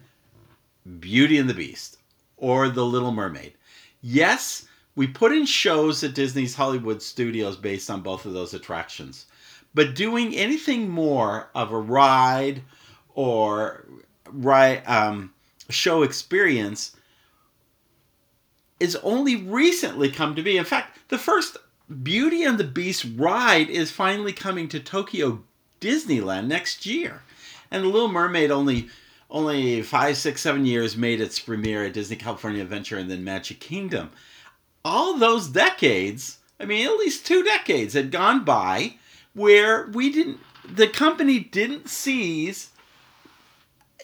Beauty 0.99 1.37
and 1.37 1.49
the 1.49 1.55
Beast 1.55 1.99
or 2.39 2.71
The 2.71 2.85
Little 2.85 3.13
Mermaid. 3.13 3.53
Yes, 4.01 4.67
we 4.97 5.07
put 5.07 5.33
in 5.33 5.45
shows 5.45 6.03
at 6.03 6.15
Disney's 6.15 6.55
Hollywood 6.55 7.03
studios 7.03 7.57
based 7.57 7.91
on 7.91 8.01
both 8.01 8.25
of 8.25 8.33
those 8.33 8.55
attractions. 8.55 9.27
But 9.75 9.95
doing 9.95 10.35
anything 10.35 10.89
more 10.89 11.51
of 11.55 11.71
a 11.71 11.79
ride 11.79 12.63
or 13.15 13.87
ride 14.27 14.83
um, 14.87 15.33
show 15.69 16.03
experience 16.03 16.97
is 18.81 18.97
only 18.97 19.37
recently 19.37 20.11
come 20.11 20.35
to 20.35 20.43
be. 20.43 20.57
In 20.57 20.65
fact, 20.65 20.99
the 21.09 21.19
first 21.19 21.59
Beauty 22.03 22.45
and 22.45 22.57
the 22.57 22.65
Beast 22.65 23.07
ride 23.17 23.69
is 23.69 23.91
finally 23.91 24.33
coming 24.33 24.69
to 24.69 24.81
Tokyo 24.81 25.43
Disneyland 25.81 26.47
next 26.47 26.87
year. 26.87 27.23
And 27.71 27.85
The 27.85 27.89
Little 27.89 28.09
Mermaid 28.09 28.51
only 28.51 28.89
only 29.31 29.81
five, 29.83 30.17
six, 30.17 30.43
seven 30.43 30.67
years 30.67 30.97
made 30.97 31.21
its 31.21 31.39
premiere 31.39 31.85
at 31.85 31.93
Disney 31.93 32.17
California 32.17 32.63
Adventure 32.63 32.99
and 32.99 33.09
then 33.09 33.23
Magic 33.23 33.61
Kingdom. 33.61 34.11
All 34.85 35.17
those 35.17 35.49
decades, 35.49 36.39
I 36.59 36.65
mean, 36.65 36.87
at 36.87 36.97
least 36.97 37.27
two 37.27 37.45
decades 37.45 37.95
had 37.95 38.11
gone 38.11 38.45
by 38.45 38.97
where 39.35 39.87
we 39.87 40.13
didn't, 40.13 40.41
the 40.69 40.89
company 40.89 41.39
didn't 41.39 41.89
seize 41.89 42.71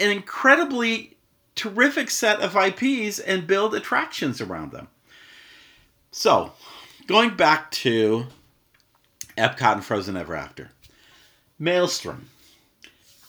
an 0.01 0.11
incredibly 0.11 1.16
terrific 1.57 2.11
set 2.11 2.41
of 2.41 2.57
IPs 2.57 3.19
and 3.19 3.47
build 3.47 3.75
attractions 3.75 4.41
around 4.41 4.71
them. 4.71 4.87
So, 6.13 6.53
going 7.09 7.35
back 7.35 7.71
to 7.73 8.27
Epcot 9.37 9.75
and 9.75 9.85
Frozen 9.85 10.17
Ever 10.17 10.35
After, 10.35 10.71
Maelstrom. 11.59 12.31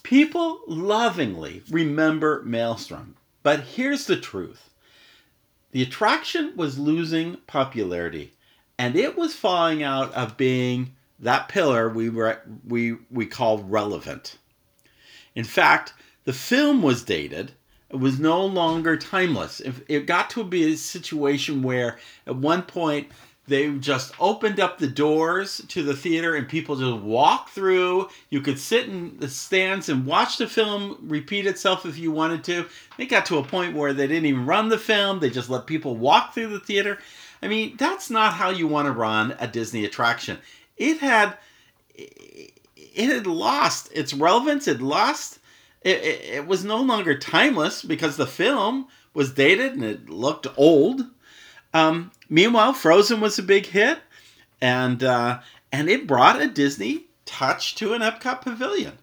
People 0.04 0.62
lovingly 0.68 1.64
remember 1.70 2.42
Maelstrom, 2.46 3.16
but 3.44 3.62
here's 3.62 4.06
the 4.06 4.20
truth 4.20 4.70
the 5.72 5.82
attraction 5.82 6.54
was 6.56 6.80
losing 6.80 7.38
popularity 7.46 8.34
and 8.80 8.96
it 8.96 9.18
was 9.18 9.36
falling 9.36 9.84
out 9.84 10.14
of 10.14 10.38
being 10.38 10.94
that 11.20 11.50
pillar 11.50 11.90
we 11.90 12.10
were 12.10 12.42
we 12.66 12.98
we 13.12 13.26
call 13.26 13.60
relevant. 13.60 14.38
In 15.36 15.44
fact, 15.44 15.94
the 16.24 16.34
film 16.34 16.82
was 16.82 17.04
dated. 17.04 17.52
It 17.90 17.98
was 17.98 18.20
no 18.20 18.46
longer 18.46 18.98
timeless. 18.98 19.62
It 19.88 20.06
got 20.06 20.30
to 20.32 20.44
be 20.44 20.74
a 20.74 20.78
situation 20.78 21.62
where 21.64 21.98
at 22.26 22.36
one 22.36 22.64
point 22.64 23.08
they 23.48 23.72
just 23.78 24.14
opened 24.20 24.60
up 24.60 24.78
the 24.78 24.88
doors 24.88 25.62
to 25.70 25.82
the 25.82 25.96
theater 25.96 26.36
and 26.36 26.50
people 26.50 26.76
just 26.76 27.02
walked 27.02 27.52
through. 27.52 28.10
You 28.30 28.42
could 28.42 28.60
sit 28.60 28.90
in 28.90 29.18
the 29.20 29.30
stands 29.30 29.88
and 29.88 30.06
watch 30.06 30.38
the 30.38 30.48
film 30.48 30.98
repeat 31.04 31.48
itself 31.48 31.86
if 31.86 31.98
you 31.98 32.12
wanted 32.12 32.44
to. 32.46 32.66
They 32.98 33.06
got 33.06 33.26
to 33.28 33.38
a 33.38 33.44
point 33.44 33.76
where 33.76 33.94
they 33.94 34.06
didn't 34.06 34.26
even 34.26 34.46
run 34.46 34.68
the 34.68 34.78
film, 34.78 35.20
they 35.20 35.30
just 35.30 35.50
let 35.50 35.66
people 35.66 35.96
walk 35.96 36.34
through 36.34 36.50
the 36.50 36.60
theater. 36.60 37.00
I 37.42 37.48
mean, 37.48 37.78
that's 37.78 38.10
not 38.10 38.34
how 38.34 38.50
you 38.50 38.68
want 38.68 38.88
to 38.88 38.92
run 38.92 39.36
a 39.40 39.48
Disney 39.48 39.86
attraction. 39.86 40.40
It 40.76 40.98
had 40.98 41.38
it 41.96 43.10
had 43.10 43.28
lost 43.28 43.90
its 43.94 44.14
relevance, 44.14 44.68
it 44.68 44.82
lost 44.82 45.40
it, 45.82 46.22
it, 46.24 46.48
was 46.48 46.64
no 46.66 46.82
longer 46.82 47.18
timeless 47.18 47.84
because 47.84 48.18
the 48.18 48.28
film 48.28 48.88
was 49.14 49.34
dated 49.34 49.74
and 49.74 49.84
it 49.84 50.10
looked 50.10 50.48
old. 50.58 51.02
Um, 51.74 52.12
meanwhile, 52.30 52.74
Frozen 52.74 53.22
was 53.22 53.40
a 53.40 53.44
big 53.44 53.66
hit, 53.68 54.00
and 54.62 55.04
uh, 55.04 55.40
and 55.72 55.90
it 55.90 56.08
brought 56.08 56.42
a 56.42 56.48
Disney 56.48 57.06
touch 57.26 57.76
to 57.76 57.94
an 57.94 58.02
Epcot 58.02 58.42
pavilion. 58.42 58.98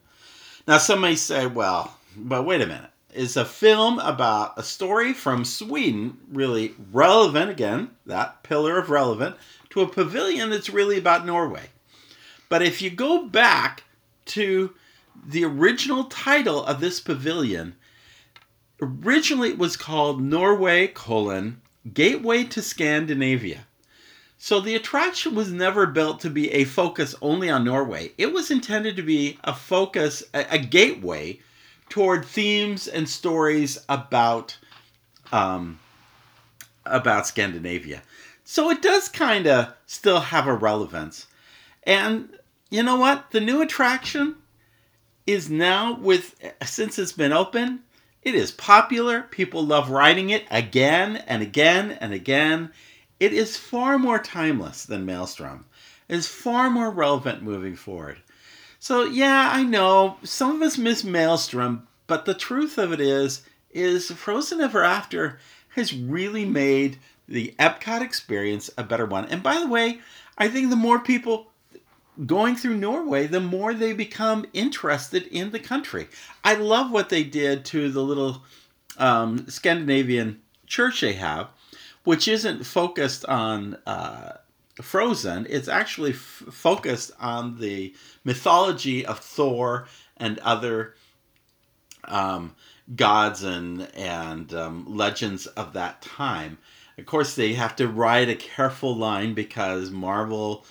Now, 0.66 0.78
some 0.78 1.00
may 1.00 1.14
say, 1.14 1.46
well, 1.46 1.98
but 2.16 2.44
wait 2.44 2.62
a 2.62 2.66
minute. 2.66 2.90
Is 3.12 3.36
a 3.36 3.44
film 3.44 4.00
about 4.00 4.58
a 4.58 4.62
story 4.64 5.12
from 5.12 5.44
Sweden 5.44 6.18
really 6.32 6.74
relevant, 6.90 7.50
again, 7.50 7.90
that 8.06 8.42
pillar 8.42 8.76
of 8.78 8.90
relevant, 8.90 9.36
to 9.70 9.82
a 9.82 9.88
pavilion 9.88 10.50
that's 10.50 10.70
really 10.70 10.98
about 10.98 11.24
Norway? 11.24 11.68
But 12.48 12.62
if 12.62 12.82
you 12.82 12.90
go 12.90 13.24
back 13.24 13.84
to 14.26 14.74
the 15.26 15.44
original 15.44 16.04
title 16.04 16.64
of 16.64 16.80
this 16.80 17.00
pavilion, 17.00 17.74
originally 18.80 19.50
it 19.50 19.58
was 19.58 19.76
called 19.76 20.22
Norway 20.22 20.88
colon 20.88 21.60
Gateway 21.92 22.44
to 22.44 22.62
Scandinavia. 22.62 23.66
So 24.38 24.60
the 24.60 24.74
attraction 24.74 25.34
was 25.34 25.50
never 25.50 25.86
built 25.86 26.20
to 26.20 26.30
be 26.30 26.50
a 26.50 26.64
focus 26.64 27.14
only 27.22 27.48
on 27.48 27.64
Norway. 27.64 28.12
It 28.18 28.32
was 28.32 28.50
intended 28.50 28.96
to 28.96 29.02
be 29.02 29.38
a 29.44 29.54
focus, 29.54 30.22
a, 30.34 30.46
a 30.50 30.58
gateway 30.58 31.40
toward 31.88 32.24
themes 32.24 32.88
and 32.88 33.08
stories 33.08 33.78
about 33.88 34.58
um, 35.32 35.78
about 36.84 37.26
Scandinavia. 37.26 38.02
So 38.44 38.70
it 38.70 38.82
does 38.82 39.08
kind 39.08 39.46
of 39.46 39.72
still 39.86 40.20
have 40.20 40.46
a 40.46 40.54
relevance. 40.54 41.26
And 41.84 42.38
you 42.70 42.82
know 42.82 42.96
what? 42.96 43.30
The 43.30 43.40
new 43.40 43.62
attraction 43.62 44.36
is 45.26 45.48
now 45.50 45.94
with 45.94 46.34
since 46.64 46.98
it's 46.98 47.12
been 47.12 47.32
open, 47.32 47.80
it 48.22 48.34
is 48.34 48.50
popular. 48.52 49.22
People 49.22 49.64
love 49.64 49.90
riding 49.90 50.30
it 50.30 50.44
again 50.50 51.16
and 51.26 51.42
again 51.42 51.92
and 51.92 52.12
again. 52.12 52.70
It 53.20 53.32
is 53.32 53.56
far 53.56 53.98
more 53.98 54.18
timeless 54.18 54.84
than 54.84 55.06
Maelstrom. 55.06 55.66
It 56.08 56.16
is 56.16 56.26
far 56.26 56.68
more 56.70 56.90
relevant 56.90 57.42
moving 57.42 57.76
forward. 57.76 58.18
So 58.78 59.04
yeah, 59.04 59.50
I 59.52 59.62
know 59.62 60.18
some 60.22 60.56
of 60.56 60.62
us 60.62 60.76
miss 60.76 61.04
Maelstrom, 61.04 61.86
but 62.06 62.26
the 62.26 62.34
truth 62.34 62.76
of 62.76 62.92
it 62.92 63.00
is, 63.00 63.42
is 63.70 64.10
Frozen 64.10 64.60
Ever 64.60 64.84
After 64.84 65.38
has 65.70 65.94
really 65.94 66.44
made 66.44 66.98
the 67.26 67.54
Epcot 67.58 68.02
experience 68.02 68.70
a 68.76 68.84
better 68.84 69.06
one. 69.06 69.24
And 69.26 69.42
by 69.42 69.58
the 69.58 69.66
way, 69.66 70.00
I 70.36 70.48
think 70.48 70.68
the 70.70 70.76
more 70.76 70.98
people 70.98 71.50
going 72.26 72.56
through 72.56 72.76
Norway, 72.76 73.26
the 73.26 73.40
more 73.40 73.74
they 73.74 73.92
become 73.92 74.46
interested 74.52 75.26
in 75.28 75.50
the 75.50 75.58
country. 75.58 76.08
I 76.42 76.54
love 76.54 76.90
what 76.90 77.08
they 77.08 77.24
did 77.24 77.64
to 77.66 77.90
the 77.90 78.02
little 78.02 78.42
um, 78.98 79.48
Scandinavian 79.48 80.40
church 80.66 81.00
they 81.00 81.14
have, 81.14 81.48
which 82.04 82.28
isn't 82.28 82.64
focused 82.64 83.24
on 83.26 83.76
uh, 83.86 84.32
Frozen. 84.80 85.46
It's 85.50 85.68
actually 85.68 86.12
f- 86.12 86.44
focused 86.50 87.12
on 87.20 87.58
the 87.58 87.94
mythology 88.24 89.04
of 89.04 89.18
Thor 89.18 89.86
and 90.16 90.38
other 90.40 90.94
um, 92.04 92.54
gods 92.94 93.42
and 93.42 93.88
and 93.94 94.52
um, 94.54 94.84
legends 94.88 95.46
of 95.46 95.72
that 95.72 96.02
time. 96.02 96.58
Of 96.98 97.06
course, 97.06 97.34
they 97.34 97.54
have 97.54 97.74
to 97.76 97.88
ride 97.88 98.28
a 98.28 98.36
careful 98.36 98.94
line 98.94 99.34
because 99.34 99.90
Marvel 99.90 100.64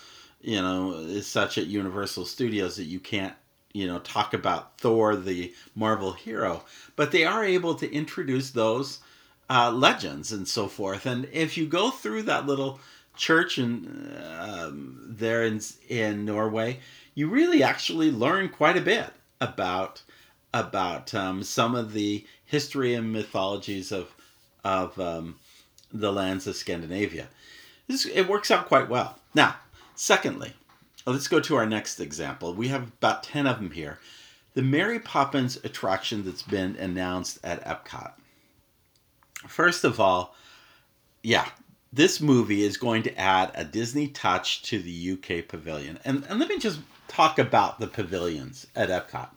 you 0.44 0.60
know, 0.60 0.92
is 0.92 1.26
such 1.26 1.56
at 1.56 1.66
Universal 1.66 2.26
Studios 2.26 2.76
that 2.76 2.84
you 2.84 3.00
can't, 3.00 3.34
you 3.72 3.86
know, 3.86 3.98
talk 4.00 4.34
about 4.34 4.78
Thor, 4.78 5.16
the 5.16 5.52
Marvel 5.74 6.12
hero. 6.12 6.62
But 6.96 7.12
they 7.12 7.24
are 7.24 7.42
able 7.42 7.74
to 7.76 7.92
introduce 7.92 8.50
those 8.50 9.00
uh, 9.48 9.72
legends 9.72 10.32
and 10.32 10.46
so 10.46 10.68
forth. 10.68 11.06
And 11.06 11.26
if 11.32 11.56
you 11.56 11.66
go 11.66 11.90
through 11.90 12.24
that 12.24 12.46
little 12.46 12.78
church 13.16 13.58
in, 13.58 14.14
um, 14.38 14.98
there 15.08 15.44
in, 15.44 15.60
in 15.88 16.26
Norway, 16.26 16.80
you 17.14 17.28
really 17.28 17.62
actually 17.62 18.10
learn 18.10 18.48
quite 18.50 18.76
a 18.76 18.82
bit 18.82 19.10
about 19.40 20.02
about 20.52 21.12
um, 21.12 21.42
some 21.42 21.74
of 21.74 21.92
the 21.92 22.24
history 22.44 22.94
and 22.94 23.12
mythologies 23.12 23.90
of 23.90 24.14
of 24.64 24.98
um, 25.00 25.36
the 25.92 26.12
lands 26.12 26.46
of 26.46 26.54
Scandinavia. 26.54 27.26
This, 27.88 28.06
it 28.06 28.28
works 28.28 28.50
out 28.50 28.66
quite 28.66 28.88
well. 28.88 29.18
Now, 29.34 29.56
Secondly, 29.94 30.52
let's 31.06 31.28
go 31.28 31.40
to 31.40 31.56
our 31.56 31.66
next 31.66 32.00
example. 32.00 32.54
We 32.54 32.68
have 32.68 32.88
about 32.88 33.22
10 33.22 33.46
of 33.46 33.58
them 33.58 33.70
here. 33.70 33.98
The 34.54 34.62
Mary 34.62 34.98
Poppins 35.00 35.58
attraction 35.64 36.24
that's 36.24 36.42
been 36.42 36.76
announced 36.76 37.38
at 37.42 37.64
Epcot. 37.64 38.12
First 39.48 39.84
of 39.84 40.00
all, 40.00 40.34
yeah, 41.22 41.48
this 41.92 42.20
movie 42.20 42.62
is 42.62 42.76
going 42.76 43.02
to 43.04 43.18
add 43.18 43.52
a 43.54 43.64
Disney 43.64 44.08
touch 44.08 44.62
to 44.62 44.80
the 44.80 45.12
UK 45.12 45.46
pavilion. 45.46 45.98
And, 46.04 46.24
and 46.28 46.38
let 46.38 46.48
me 46.48 46.58
just 46.58 46.80
talk 47.08 47.38
about 47.38 47.78
the 47.78 47.86
pavilions 47.86 48.66
at 48.74 48.88
Epcot. 48.88 49.28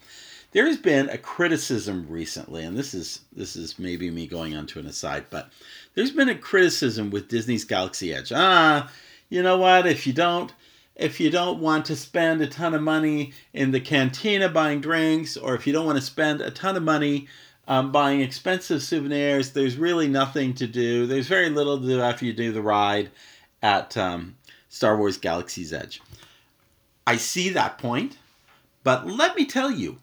There 0.53 0.65
has 0.65 0.77
been 0.77 1.09
a 1.09 1.17
criticism 1.17 2.07
recently, 2.09 2.63
and 2.63 2.75
this 2.75 2.93
is 2.93 3.21
this 3.35 3.55
is 3.55 3.77
maybe 3.77 4.09
me 4.09 4.27
going 4.27 4.55
on 4.55 4.65
to 4.67 4.79
an 4.79 4.87
aside, 4.87 5.25
but 5.29 5.51
there's 5.93 6.11
been 6.11 6.29
a 6.29 6.35
criticism 6.35 7.11
with 7.11 7.27
Disney's 7.27 7.65
Galaxy 7.65 8.13
Edge. 8.13 8.31
Ah, 8.33 8.89
you 9.29 9.43
know 9.43 9.57
what? 9.57 9.85
If 9.85 10.07
you 10.07 10.13
don't 10.13 10.53
if 10.97 11.19
you 11.19 11.29
don't 11.29 11.59
want 11.59 11.85
to 11.85 11.95
spend 11.95 12.41
a 12.41 12.47
ton 12.47 12.73
of 12.73 12.81
money 12.81 13.31
in 13.53 13.71
the 13.71 13.79
cantina 13.79 14.49
buying 14.49 14.81
drinks, 14.81 15.37
or 15.37 15.53
if 15.53 15.67
you 15.67 15.73
don't 15.73 15.85
want 15.85 15.97
to 15.97 16.03
spend 16.03 16.41
a 16.41 16.49
ton 16.49 16.75
of 16.75 16.83
money 16.83 17.27
um, 17.67 17.91
buying 17.91 18.21
expensive 18.21 18.81
souvenirs, 18.81 19.51
there's 19.51 19.77
really 19.77 20.07
nothing 20.07 20.53
to 20.55 20.65
do. 20.65 21.05
There's 21.05 21.27
very 21.27 21.49
little 21.49 21.79
to 21.79 21.85
do 21.85 22.01
after 22.01 22.25
you 22.25 22.33
do 22.33 22.51
the 22.51 22.61
ride 22.61 23.11
at 23.61 23.95
um, 23.95 24.35
Star 24.69 24.97
Wars 24.97 25.17
Galaxy's 25.17 25.71
Edge. 25.71 26.01
I 27.05 27.17
see 27.17 27.49
that 27.49 27.77
point, 27.77 28.17
but 28.83 29.05
let 29.05 29.35
me 29.35 29.45
tell 29.45 29.69
you, 29.69 29.97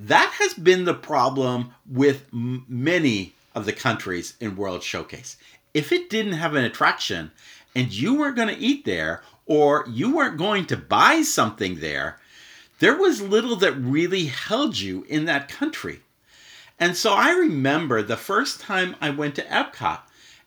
that 0.00 0.32
has 0.38 0.54
been 0.54 0.84
the 0.84 0.94
problem 0.94 1.72
with 1.88 2.26
m- 2.32 2.64
many 2.68 3.34
of 3.54 3.64
the 3.64 3.72
countries 3.72 4.34
in 4.40 4.56
World 4.56 4.82
Showcase. 4.82 5.36
If 5.72 5.92
it 5.92 6.10
didn't 6.10 6.32
have 6.32 6.54
an 6.54 6.64
attraction, 6.64 7.30
and 7.74 7.92
you 7.92 8.18
weren't 8.18 8.36
going 8.36 8.48
to 8.48 8.60
eat 8.60 8.84
there 8.84 9.22
or 9.46 9.84
you 9.88 10.14
weren't 10.14 10.38
going 10.38 10.66
to 10.66 10.76
buy 10.76 11.22
something 11.22 11.80
there, 11.80 12.18
there 12.78 12.96
was 12.96 13.20
little 13.20 13.56
that 13.56 13.72
really 13.72 14.26
held 14.26 14.78
you 14.78 15.04
in 15.08 15.26
that 15.26 15.48
country. 15.48 16.00
And 16.78 16.96
so 16.96 17.12
I 17.12 17.32
remember 17.32 18.02
the 18.02 18.16
first 18.16 18.60
time 18.60 18.96
I 19.00 19.10
went 19.10 19.34
to 19.34 19.44
Epcot 19.44 20.00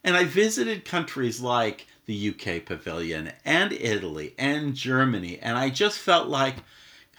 and 0.03 0.17
I 0.17 0.23
visited 0.23 0.83
countries 0.83 1.39
like 1.41 1.87
the 2.05 2.29
UK 2.29 2.65
pavilion 2.65 3.31
and 3.45 3.71
Italy 3.71 4.33
and 4.37 4.73
Germany. 4.73 5.39
And 5.39 5.57
I 5.57 5.69
just 5.69 5.99
felt 5.99 6.27
like, 6.27 6.55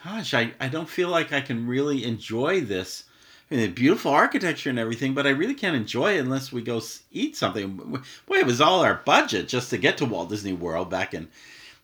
gosh, 0.02 0.34
I, 0.34 0.52
I 0.60 0.68
don't 0.68 0.88
feel 0.88 1.08
like 1.08 1.32
I 1.32 1.40
can 1.40 1.66
really 1.66 2.04
enjoy 2.04 2.60
this 2.60 3.04
I 3.50 3.56
mean, 3.56 3.72
beautiful 3.72 4.10
architecture 4.10 4.70
and 4.70 4.78
everything, 4.78 5.12
but 5.14 5.26
I 5.26 5.30
really 5.30 5.54
can't 5.54 5.76
enjoy 5.76 6.16
it 6.16 6.20
unless 6.20 6.52
we 6.52 6.62
go 6.62 6.80
eat 7.12 7.36
something. 7.36 7.76
Boy, 8.26 8.36
it 8.36 8.46
was 8.46 8.60
all 8.60 8.80
our 8.80 9.02
budget 9.04 9.48
just 9.48 9.70
to 9.70 9.78
get 9.78 9.98
to 9.98 10.06
Walt 10.06 10.30
Disney 10.30 10.54
World 10.54 10.88
back 10.88 11.12
in 11.12 11.28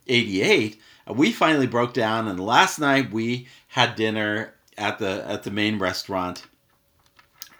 '88. 0.08 0.80
We 1.08 1.32
finally 1.32 1.66
broke 1.66 1.92
down, 1.92 2.28
and 2.28 2.40
last 2.40 2.78
night 2.78 3.12
we 3.12 3.46
had 3.68 3.94
dinner 3.94 4.54
at 4.78 4.98
the 4.98 5.24
at 5.28 5.42
the 5.42 5.50
main 5.50 5.78
restaurant 5.78 6.44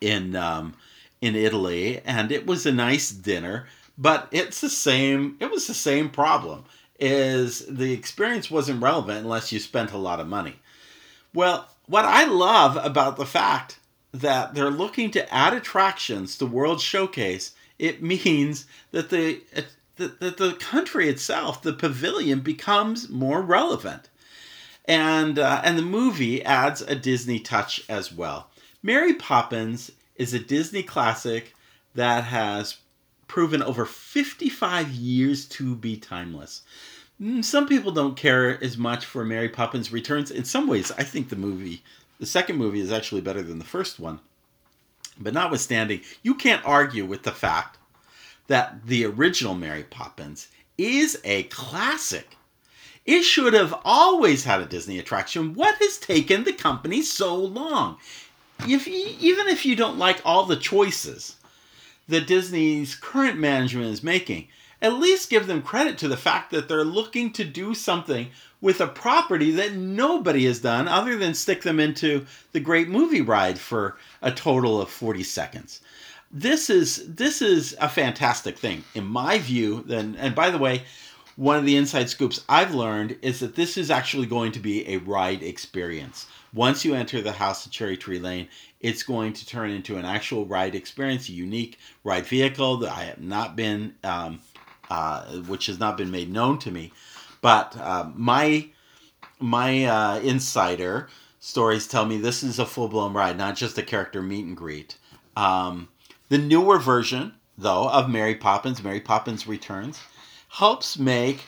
in 0.00 0.34
um, 0.34 0.74
in 1.20 1.36
Italy, 1.36 2.00
and 2.04 2.32
it 2.32 2.46
was 2.46 2.64
a 2.64 2.72
nice 2.72 3.10
dinner. 3.10 3.66
But 3.98 4.28
it's 4.30 4.62
the 4.62 4.70
same. 4.70 5.36
It 5.40 5.50
was 5.50 5.66
the 5.66 5.74
same 5.74 6.08
problem. 6.08 6.64
Is 6.98 7.64
the 7.66 7.92
experience 7.92 8.50
wasn't 8.50 8.82
relevant 8.82 9.24
unless 9.24 9.52
you 9.52 9.58
spent 9.58 9.92
a 9.92 9.98
lot 9.98 10.20
of 10.20 10.26
money. 10.26 10.56
Well, 11.34 11.68
what 11.86 12.04
I 12.04 12.24
love 12.24 12.76
about 12.82 13.16
the 13.16 13.26
fact 13.26 13.78
that 14.12 14.54
they're 14.54 14.70
looking 14.70 15.10
to 15.12 15.32
add 15.32 15.52
attractions 15.52 16.36
to 16.38 16.46
World 16.46 16.80
Showcase, 16.80 17.52
it 17.78 18.02
means 18.02 18.66
that 18.90 19.10
the 19.10 19.40
that 19.96 20.38
the 20.38 20.56
country 20.58 21.08
itself, 21.08 21.62
the 21.62 21.72
pavilion, 21.72 22.40
becomes 22.40 23.08
more 23.08 23.42
relevant, 23.42 24.08
and 24.86 25.38
uh, 25.38 25.60
and 25.64 25.78
the 25.78 25.82
movie 25.82 26.42
adds 26.44 26.80
a 26.82 26.94
Disney 26.94 27.38
touch 27.38 27.82
as 27.88 28.12
well. 28.12 28.50
Mary 28.82 29.14
Poppins 29.14 29.90
is 30.16 30.32
a 30.32 30.38
Disney 30.38 30.82
classic 30.82 31.54
that 31.94 32.24
has 32.24 32.78
proven 33.26 33.62
over 33.62 33.84
55 33.84 34.90
years 34.90 35.46
to 35.46 35.76
be 35.76 35.96
timeless. 35.96 36.62
Mm, 37.20 37.44
some 37.44 37.68
people 37.68 37.92
don't 37.92 38.16
care 38.16 38.62
as 38.62 38.76
much 38.76 39.04
for 39.04 39.24
Mary 39.24 39.48
Poppins 39.48 39.92
Returns. 39.92 40.30
In 40.30 40.44
some 40.44 40.66
ways, 40.66 40.90
I 40.96 41.04
think 41.04 41.28
the 41.28 41.36
movie, 41.36 41.82
the 42.20 42.26
second 42.26 42.56
movie, 42.56 42.80
is 42.80 42.92
actually 42.92 43.22
better 43.22 43.42
than 43.42 43.58
the 43.58 43.64
first 43.64 43.98
one. 43.98 44.20
But 45.18 45.34
notwithstanding, 45.34 46.02
you 46.22 46.34
can't 46.34 46.64
argue 46.64 47.04
with 47.04 47.24
the 47.24 47.32
fact 47.32 47.78
that 48.46 48.86
the 48.86 49.04
original 49.06 49.54
Mary 49.54 49.82
Poppins 49.82 50.48
is 50.78 51.18
a 51.24 51.44
classic. 51.44 52.36
It 53.06 53.22
should 53.22 53.54
have 53.54 53.74
always 53.84 54.44
had 54.44 54.60
a 54.60 54.66
Disney 54.66 54.98
attraction. 54.98 55.54
What 55.54 55.76
has 55.76 55.98
taken 55.98 56.44
the 56.44 56.52
company 56.52 57.02
so 57.02 57.34
long? 57.34 57.96
If 58.68 58.86
even 58.86 59.48
if 59.48 59.64
you 59.64 59.74
don't 59.74 59.98
like 59.98 60.20
all 60.24 60.44
the 60.44 60.56
choices 60.56 61.36
that 62.08 62.26
Disney's 62.26 62.94
current 62.94 63.38
management 63.38 63.86
is 63.86 64.02
making, 64.02 64.48
at 64.82 64.94
least 64.94 65.30
give 65.30 65.46
them 65.46 65.62
credit 65.62 65.98
to 65.98 66.08
the 66.08 66.16
fact 66.16 66.50
that 66.50 66.68
they're 66.68 66.84
looking 66.84 67.32
to 67.32 67.44
do 67.44 67.74
something 67.74 68.28
with 68.60 68.80
a 68.80 68.86
property 68.86 69.50
that 69.52 69.74
nobody 69.74 70.46
has 70.46 70.60
done 70.60 70.88
other 70.88 71.16
than 71.16 71.34
stick 71.34 71.62
them 71.62 71.80
into 71.80 72.26
the 72.52 72.60
great 72.60 72.88
movie 72.88 73.20
ride 73.20 73.58
for 73.58 73.96
a 74.22 74.30
total 74.30 74.80
of 74.80 74.90
40 74.90 75.22
seconds. 75.22 75.80
This 76.32 76.70
is 76.70 77.14
this 77.14 77.42
is 77.42 77.74
a 77.80 77.88
fantastic 77.88 78.56
thing 78.56 78.84
in 78.94 79.04
my 79.04 79.38
view 79.38 79.82
then 79.86 80.16
and 80.18 80.34
by 80.34 80.50
the 80.50 80.58
way 80.58 80.84
one 81.40 81.56
of 81.56 81.64
the 81.64 81.76
inside 81.76 82.10
scoops 82.10 82.44
I've 82.48 82.74
learned 82.74 83.16
is 83.22 83.40
that 83.40 83.56
this 83.56 83.78
is 83.78 83.90
actually 83.90 84.26
going 84.26 84.52
to 84.52 84.58
be 84.58 84.86
a 84.86 84.98
ride 84.98 85.42
experience. 85.42 86.26
Once 86.52 86.84
you 86.84 86.94
enter 86.94 87.22
the 87.22 87.32
House 87.32 87.64
of 87.64 87.72
Cherry 87.72 87.96
Tree 87.96 88.18
Lane, 88.18 88.46
it's 88.80 89.02
going 89.02 89.32
to 89.32 89.46
turn 89.46 89.70
into 89.70 89.96
an 89.96 90.04
actual 90.04 90.44
ride 90.44 90.74
experience, 90.74 91.28
a 91.28 91.32
unique 91.32 91.78
ride 92.04 92.26
vehicle 92.26 92.76
that 92.78 92.92
I 92.92 93.04
have 93.04 93.22
not 93.22 93.56
been 93.56 93.94
um, 94.04 94.40
uh, 94.90 95.22
which 95.46 95.66
has 95.66 95.78
not 95.78 95.96
been 95.96 96.10
made 96.10 96.30
known 96.30 96.58
to 96.58 96.70
me. 96.70 96.92
But 97.40 97.76
uh, 97.76 98.10
my 98.14 98.68
my 99.38 99.84
uh, 99.84 100.20
insider 100.20 101.08
stories 101.38 101.86
tell 101.86 102.04
me 102.04 102.18
this 102.18 102.42
is 102.42 102.58
a 102.58 102.66
full 102.66 102.88
blown 102.88 103.14
ride, 103.14 103.38
not 103.38 103.56
just 103.56 103.78
a 103.78 103.82
character 103.82 104.20
meet 104.20 104.44
and 104.44 104.56
greet. 104.56 104.98
Um, 105.36 105.88
the 106.28 106.38
newer 106.38 106.78
version, 106.78 107.34
though, 107.56 107.88
of 107.88 108.10
Mary 108.10 108.34
Poppins, 108.34 108.82
Mary 108.82 109.00
Poppins 109.00 109.46
Returns, 109.46 109.98
helps 110.48 110.98
make 110.98 111.46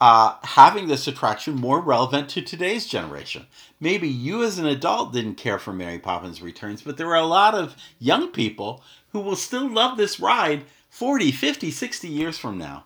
uh, 0.00 0.36
having 0.42 0.88
this 0.88 1.06
attraction 1.06 1.54
more 1.54 1.80
relevant 1.80 2.28
to 2.30 2.42
today's 2.42 2.86
generation. 2.86 3.46
Maybe 3.80 4.08
you 4.08 4.42
as 4.42 4.58
an 4.58 4.66
adult 4.66 5.12
didn't 5.12 5.36
care 5.36 5.58
for 5.58 5.72
Mary 5.72 5.98
Poppins 5.98 6.42
Returns, 6.42 6.82
but 6.82 6.96
there 6.96 7.08
are 7.08 7.22
a 7.22 7.26
lot 7.26 7.54
of 7.54 7.76
young 7.98 8.28
people 8.32 8.82
who 9.12 9.20
will 9.20 9.36
still 9.36 9.68
love 9.68 9.96
this 9.96 10.18
ride 10.18 10.64
40, 10.94 11.32
50, 11.32 11.72
60 11.72 12.06
years 12.06 12.38
from 12.38 12.56
now. 12.56 12.84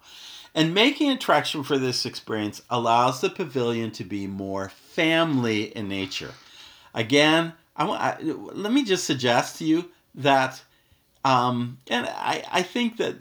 And 0.55 0.73
making 0.73 1.11
attraction 1.11 1.63
for 1.63 1.77
this 1.77 2.07
experience 2.07 2.63
allows 2.71 3.21
the 3.21 3.29
pavilion 3.29 3.91
to 3.93 4.03
be 4.03 4.27
more 4.27 4.71
family 4.71 5.65
in 5.77 5.89
nature. 5.89 6.33
Again, 6.95 7.53
I, 7.77 7.87
I 7.87 8.17
let 8.23 8.73
me 8.73 8.83
just 8.83 9.05
suggest 9.05 9.59
to 9.59 9.67
you 9.67 9.91
that, 10.15 10.63
um, 11.23 11.77
and 11.89 12.07
I, 12.07 12.43
I 12.51 12.63
think 12.63 12.97
that 12.97 13.21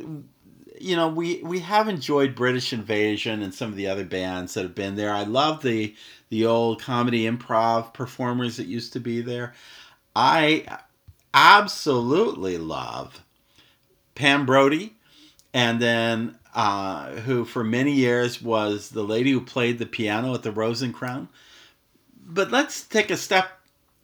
you 0.80 0.95
know 0.95 1.10
we 1.10 1.43
we 1.43 1.60
have 1.60 1.89
enjoyed 1.89 2.34
British 2.34 2.71
Invasion 2.71 3.43
and 3.43 3.54
some 3.54 3.69
of 3.69 3.76
the 3.76 3.88
other 3.88 4.06
bands 4.06 4.54
that 4.54 4.63
have 4.63 4.73
been 4.73 4.95
there. 4.95 5.13
I 5.13 5.23
love 5.23 5.63
the 5.63 5.93
the 6.30 6.45
old 6.45 6.82
comedy 6.82 7.30
improv 7.30 7.93
performers 7.93 8.56
that 8.56 8.67
used 8.67 8.93
to 8.93 9.02
be 9.02 9.19
there. 9.19 9.54
I 10.15 10.80
absolutely 11.34 12.58
love 12.58 13.21
Pam 14.17 14.45
Brody, 14.45 14.95
and 15.53 15.80
then 15.80 16.38
uh, 16.56 17.12
who 17.12 17.45
for 17.45 17.63
many 17.63 17.93
years 17.93 18.41
was 18.41 18.89
the 18.89 19.03
lady 19.03 19.32
who 19.32 19.39
played 19.39 19.77
the 19.77 19.86
piano 19.86 20.34
at 20.34 20.41
the 20.41 20.51
Rose 20.51 20.82
and 20.82 20.93
Crown. 20.93 21.30
But 22.25 22.51
let's 22.51 22.84
take 22.84 23.12
a 23.12 23.15
step 23.15 23.60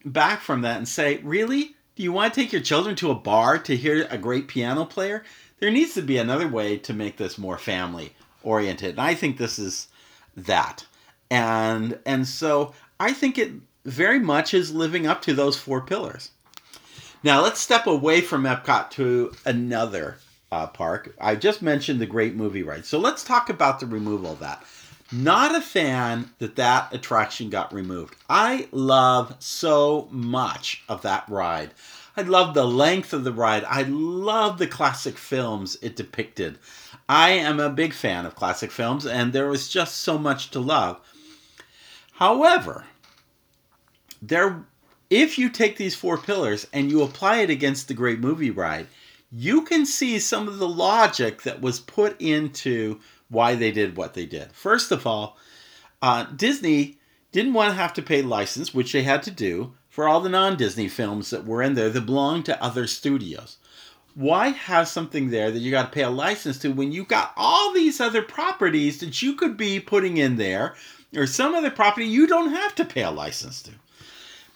back 0.05 0.39
from 0.39 0.61
that 0.61 0.77
and 0.77 0.87
say, 0.87 1.17
really? 1.17 1.75
Do 1.95 2.03
you 2.03 2.11
want 2.11 2.33
to 2.33 2.41
take 2.41 2.53
your 2.53 2.61
children 2.61 2.95
to 2.97 3.11
a 3.11 3.15
bar 3.15 3.57
to 3.59 3.75
hear 3.75 4.07
a 4.09 4.17
great 4.17 4.47
piano 4.47 4.85
player? 4.85 5.23
There 5.59 5.71
needs 5.71 5.93
to 5.95 6.01
be 6.01 6.17
another 6.17 6.47
way 6.47 6.77
to 6.77 6.93
make 6.93 7.17
this 7.17 7.37
more 7.37 7.57
family 7.57 8.13
oriented. 8.43 8.91
And 8.91 9.01
I 9.01 9.13
think 9.15 9.37
this 9.37 9.57
is 9.59 9.87
that. 10.37 10.85
And 11.29 11.99
and 12.05 12.27
so 12.27 12.73
I 12.99 13.13
think 13.13 13.37
it 13.37 13.51
very 13.85 14.19
much 14.19 14.53
is 14.53 14.73
living 14.73 15.07
up 15.07 15.21
to 15.23 15.33
those 15.33 15.57
four 15.57 15.81
pillars. 15.81 16.31
Now 17.23 17.41
let's 17.41 17.61
step 17.61 17.87
away 17.87 18.19
from 18.19 18.43
Epcot 18.43 18.89
to 18.91 19.31
another 19.45 20.17
uh, 20.51 20.67
park. 20.67 21.15
I 21.21 21.35
just 21.35 21.61
mentioned 21.61 22.01
the 22.01 22.05
great 22.05 22.35
movie 22.35 22.63
ride. 22.63 22.85
So 22.85 22.99
let's 22.99 23.23
talk 23.23 23.49
about 23.49 23.79
the 23.79 23.85
removal 23.85 24.33
of 24.33 24.39
that. 24.39 24.63
Not 25.09 25.55
a 25.55 25.61
fan 25.61 26.31
that 26.39 26.57
that 26.57 26.93
attraction 26.93 27.49
got 27.49 27.73
removed. 27.73 28.15
I 28.29 28.67
love 28.71 29.35
so 29.39 30.09
much 30.11 30.83
of 30.89 31.01
that 31.03 31.23
ride. 31.29 31.71
I 32.17 32.23
love 32.23 32.53
the 32.53 32.67
length 32.67 33.13
of 33.13 33.23
the 33.23 33.31
ride. 33.31 33.63
I 33.63 33.83
love 33.83 34.57
the 34.57 34.67
classic 34.67 35.17
films 35.17 35.77
it 35.81 35.95
depicted. 35.95 36.59
I 37.07 37.31
am 37.31 37.59
a 37.59 37.69
big 37.69 37.93
fan 37.93 38.25
of 38.25 38.35
classic 38.35 38.71
films, 38.71 39.05
and 39.05 39.31
there 39.31 39.47
was 39.47 39.69
just 39.69 39.97
so 39.97 40.17
much 40.17 40.51
to 40.51 40.59
love. 40.59 40.99
However, 42.13 42.85
there 44.21 44.65
if 45.13 45.37
you 45.37 45.47
take 45.47 45.77
these 45.77 45.93
four 45.93 46.17
pillars 46.17 46.65
and 46.73 46.89
you 46.89 47.03
apply 47.03 47.37
it 47.37 47.51
against 47.51 47.87
the 47.87 47.93
great 47.93 48.19
movie 48.19 48.49
ride, 48.49 48.87
you 49.31 49.61
can 49.61 49.85
see 49.85 50.17
some 50.17 50.47
of 50.47 50.57
the 50.57 50.67
logic 50.67 51.43
that 51.43 51.61
was 51.61 51.79
put 51.79 52.19
into 52.19 52.99
why 53.29 53.53
they 53.53 53.71
did 53.71 53.95
what 53.95 54.15
they 54.15 54.25
did. 54.25 54.51
First 54.53 54.91
of 54.91 55.05
all, 55.05 55.37
uh, 56.01 56.23
Disney 56.35 56.97
didn't 57.31 57.53
want 57.53 57.69
to 57.69 57.75
have 57.75 57.93
to 57.93 58.01
pay 58.01 58.23
license, 58.23 58.73
which 58.73 58.91
they 58.91 59.03
had 59.03 59.21
to 59.23 59.31
do, 59.31 59.73
for 59.87 60.07
all 60.07 60.19
the 60.19 60.29
non 60.29 60.57
Disney 60.57 60.87
films 60.87 61.29
that 61.29 61.45
were 61.45 61.61
in 61.61 61.75
there 61.75 61.91
that 61.91 62.07
belonged 62.07 62.45
to 62.45 62.63
other 62.63 62.87
studios. 62.87 63.57
Why 64.15 64.49
have 64.49 64.87
something 64.87 65.29
there 65.29 65.51
that 65.51 65.59
you 65.59 65.69
got 65.69 65.91
to 65.91 65.95
pay 65.95 66.03
a 66.03 66.09
license 66.09 66.57
to 66.59 66.69
when 66.73 66.91
you 66.91 67.03
got 67.03 67.33
all 67.37 67.71
these 67.71 68.01
other 68.01 68.23
properties 68.23 68.99
that 68.99 69.21
you 69.21 69.35
could 69.35 69.57
be 69.57 69.79
putting 69.79 70.17
in 70.17 70.37
there, 70.37 70.75
or 71.15 71.27
some 71.27 71.53
other 71.53 71.71
property 71.71 72.07
you 72.07 72.25
don't 72.25 72.49
have 72.49 72.73
to 72.75 72.85
pay 72.85 73.03
a 73.03 73.11
license 73.11 73.61
to? 73.61 73.71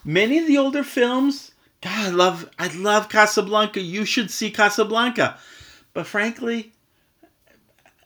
Many 0.08 0.40
of 0.40 0.48
the 0.48 0.58
older 0.58 0.86
films, 0.86 1.52
God, 1.82 2.08
I 2.08 2.10
love 2.10 2.50
I 2.58 2.70
love 2.70 3.10
Casablanca. 3.10 3.82
You 3.82 4.06
should 4.06 4.32
see 4.32 4.50
Casablanca. 4.50 5.38
But 5.94 6.08
frankly, 6.08 6.72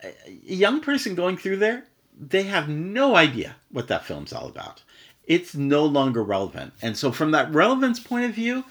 a 0.04 0.12
young 0.44 0.82
person 0.82 1.14
going 1.14 1.38
through 1.38 1.58
there, 1.58 1.84
they 2.20 2.42
have 2.44 2.68
no 2.68 3.16
idea 3.16 3.56
what 3.70 3.88
that 3.90 4.04
film's 4.04 4.34
all 4.34 4.48
about. 4.48 4.82
It's 5.26 5.54
no 5.54 5.86
longer 5.86 6.24
relevant. 6.24 6.74
And 6.82 6.98
so 6.98 7.12
from 7.12 7.30
that 7.32 7.54
relevance 7.54 8.00
point 8.00 8.26
of 8.26 8.34
view, 8.34 8.66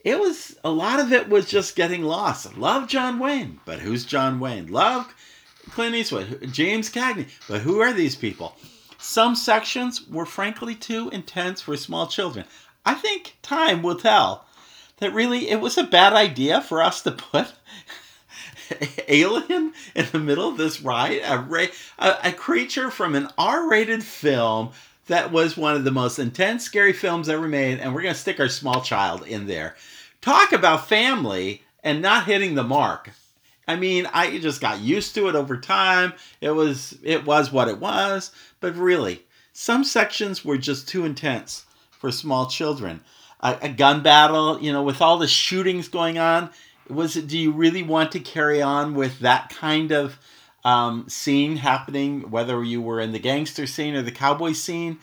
it 0.00 0.18
was 0.18 0.58
a 0.64 0.70
lot 0.70 0.98
of 0.98 1.12
it 1.12 1.28
was 1.28 1.46
just 1.46 1.76
getting 1.76 2.02
lost. 2.02 2.58
Love 2.58 2.88
John 2.88 3.20
Wayne, 3.20 3.60
but 3.64 3.78
who's 3.78 4.04
John 4.04 4.40
Wayne? 4.40 4.66
Love 4.66 5.14
Clint 5.70 5.94
Eastwood, 5.94 6.48
James 6.50 6.90
Cagney, 6.90 7.28
but 7.46 7.60
who 7.60 7.80
are 7.80 7.92
these 7.92 8.16
people? 8.16 8.56
Some 8.98 9.34
sections 9.34 10.08
were 10.08 10.24
frankly 10.24 10.76
too 10.76 11.10
intense 11.10 11.60
for 11.60 11.76
small 11.76 12.06
children. 12.06 12.46
I 12.84 12.94
think 12.94 13.36
time 13.42 13.82
will 13.82 13.96
tell 13.96 14.46
that 14.98 15.12
really 15.12 15.48
it 15.48 15.60
was 15.60 15.78
a 15.78 15.84
bad 15.84 16.12
idea 16.12 16.60
for 16.60 16.82
us 16.82 17.02
to 17.02 17.12
put 17.12 17.52
alien 19.08 19.72
in 19.94 20.06
the 20.12 20.18
middle 20.18 20.48
of 20.48 20.56
this 20.56 20.80
ride 20.80 21.18
a, 21.18 21.68
a, 21.98 22.18
a 22.28 22.32
creature 22.32 22.90
from 22.90 23.14
an 23.14 23.28
r-rated 23.36 24.02
film 24.02 24.70
that 25.06 25.30
was 25.30 25.56
one 25.56 25.74
of 25.74 25.84
the 25.84 25.90
most 25.90 26.18
intense 26.18 26.64
scary 26.64 26.92
films 26.92 27.28
ever 27.28 27.48
made 27.48 27.78
and 27.78 27.94
we're 27.94 28.02
going 28.02 28.14
to 28.14 28.20
stick 28.20 28.40
our 28.40 28.48
small 28.48 28.80
child 28.80 29.26
in 29.26 29.46
there 29.46 29.76
talk 30.22 30.52
about 30.52 30.88
family 30.88 31.62
and 31.82 32.00
not 32.00 32.24
hitting 32.24 32.54
the 32.54 32.62
mark. 32.62 33.10
I 33.68 33.76
mean, 33.76 34.06
I 34.12 34.38
just 34.38 34.60
got 34.60 34.80
used 34.80 35.14
to 35.14 35.28
it 35.28 35.34
over 35.34 35.56
time. 35.56 36.14
It 36.40 36.50
was 36.50 36.96
it 37.02 37.24
was 37.26 37.52
what 37.52 37.68
it 37.68 37.78
was, 37.78 38.30
but 38.60 38.74
really, 38.76 39.24
some 39.52 39.84
sections 39.84 40.44
were 40.44 40.58
just 40.58 40.88
too 40.88 41.04
intense 41.04 41.66
for 42.02 42.10
small 42.10 42.46
children. 42.48 43.00
A, 43.40 43.56
a 43.62 43.68
gun 43.68 44.02
battle, 44.02 44.60
you 44.60 44.72
know, 44.72 44.82
with 44.82 45.00
all 45.00 45.18
the 45.18 45.28
shootings 45.28 45.86
going 45.86 46.18
on, 46.18 46.50
was 46.88 47.16
it? 47.16 47.28
Do 47.28 47.38
you 47.38 47.52
really 47.52 47.84
want 47.84 48.10
to 48.12 48.18
carry 48.18 48.60
on 48.60 48.94
with 48.94 49.20
that 49.20 49.50
kind 49.50 49.92
of 49.92 50.18
um, 50.64 51.08
scene 51.08 51.56
happening, 51.56 52.28
whether 52.28 52.62
you 52.64 52.82
were 52.82 52.98
in 52.98 53.12
the 53.12 53.20
gangster 53.20 53.68
scene 53.68 53.94
or 53.94 54.02
the 54.02 54.10
cowboy 54.10 54.50
scene? 54.50 54.98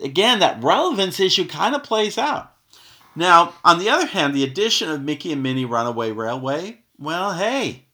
Again, 0.00 0.40
that 0.40 0.62
relevance 0.62 1.18
issue 1.18 1.48
kind 1.48 1.74
of 1.74 1.82
plays 1.82 2.18
out. 2.18 2.54
Now, 3.16 3.54
on 3.64 3.78
the 3.78 3.88
other 3.88 4.06
hand, 4.06 4.34
the 4.34 4.44
addition 4.44 4.90
of 4.90 5.02
Mickey 5.02 5.32
and 5.32 5.42
Minnie 5.42 5.64
Runaway 5.64 6.12
Railway, 6.12 6.80
well, 6.98 7.32
hey, 7.32 7.86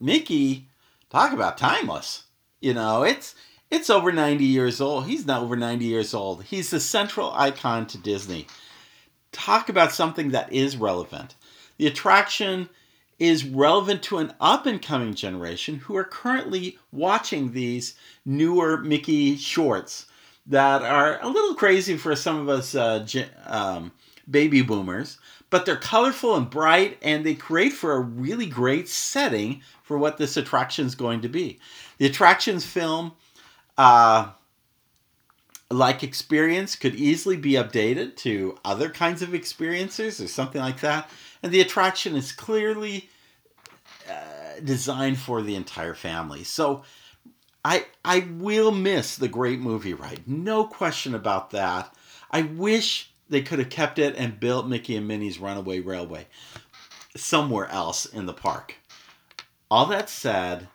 Mickey, 0.00 0.70
talk 1.10 1.34
about 1.34 1.58
timeless. 1.58 2.24
You 2.58 2.72
know, 2.72 3.02
it's 3.02 3.34
it's 3.72 3.88
over 3.88 4.12
90 4.12 4.44
years 4.44 4.82
old. 4.82 5.06
He's 5.06 5.26
not 5.26 5.42
over 5.42 5.56
90 5.56 5.86
years 5.86 6.12
old. 6.12 6.44
He's 6.44 6.70
the 6.70 6.78
central 6.78 7.32
icon 7.32 7.86
to 7.86 7.98
Disney. 7.98 8.46
Talk 9.32 9.70
about 9.70 9.92
something 9.92 10.32
that 10.32 10.52
is 10.52 10.76
relevant. 10.76 11.34
The 11.78 11.86
attraction 11.86 12.68
is 13.18 13.46
relevant 13.46 14.02
to 14.02 14.18
an 14.18 14.34
up 14.40 14.66
and 14.66 14.82
coming 14.82 15.14
generation 15.14 15.76
who 15.76 15.96
are 15.96 16.04
currently 16.04 16.78
watching 16.92 17.52
these 17.52 17.94
newer 18.26 18.76
Mickey 18.76 19.36
shorts 19.36 20.04
that 20.46 20.82
are 20.82 21.18
a 21.22 21.28
little 21.28 21.54
crazy 21.54 21.96
for 21.96 22.14
some 22.14 22.40
of 22.40 22.50
us 22.50 22.74
uh, 22.74 23.06
um, 23.46 23.90
baby 24.30 24.60
boomers, 24.60 25.16
but 25.48 25.64
they're 25.64 25.76
colorful 25.76 26.36
and 26.36 26.50
bright 26.50 26.98
and 27.00 27.24
they 27.24 27.34
create 27.34 27.72
for 27.72 27.92
a 27.92 28.00
really 28.00 28.46
great 28.46 28.86
setting 28.86 29.62
for 29.82 29.96
what 29.96 30.18
this 30.18 30.36
attraction 30.36 30.84
is 30.84 30.94
going 30.94 31.22
to 31.22 31.28
be. 31.28 31.58
The 31.96 32.06
attractions 32.06 32.66
film, 32.66 33.12
uh, 33.78 34.30
like 35.70 36.02
experience, 36.02 36.76
could 36.76 36.94
easily 36.94 37.36
be 37.36 37.52
updated 37.52 38.16
to 38.16 38.58
other 38.64 38.90
kinds 38.90 39.22
of 39.22 39.34
experiences 39.34 40.20
or 40.20 40.28
something 40.28 40.60
like 40.60 40.80
that. 40.80 41.08
And 41.42 41.52
the 41.52 41.60
attraction 41.60 42.14
is 42.16 42.32
clearly 42.32 43.08
uh, 44.08 44.60
designed 44.62 45.18
for 45.18 45.42
the 45.42 45.56
entire 45.56 45.94
family. 45.94 46.44
So 46.44 46.82
I 47.64 47.86
I 48.04 48.26
will 48.38 48.72
miss 48.72 49.16
the 49.16 49.28
great 49.28 49.60
movie 49.60 49.94
ride. 49.94 50.22
No 50.26 50.64
question 50.64 51.14
about 51.14 51.50
that. 51.50 51.94
I 52.30 52.42
wish 52.42 53.10
they 53.28 53.42
could 53.42 53.58
have 53.58 53.70
kept 53.70 53.98
it 53.98 54.14
and 54.16 54.40
built 54.40 54.66
Mickey 54.68 54.96
and 54.96 55.08
Minnie's 55.08 55.38
Runaway 55.38 55.80
Railway 55.80 56.26
somewhere 57.16 57.68
else 57.68 58.06
in 58.06 58.26
the 58.26 58.32
park. 58.32 58.76
All 59.70 59.86
that 59.86 60.08
said, 60.10 60.68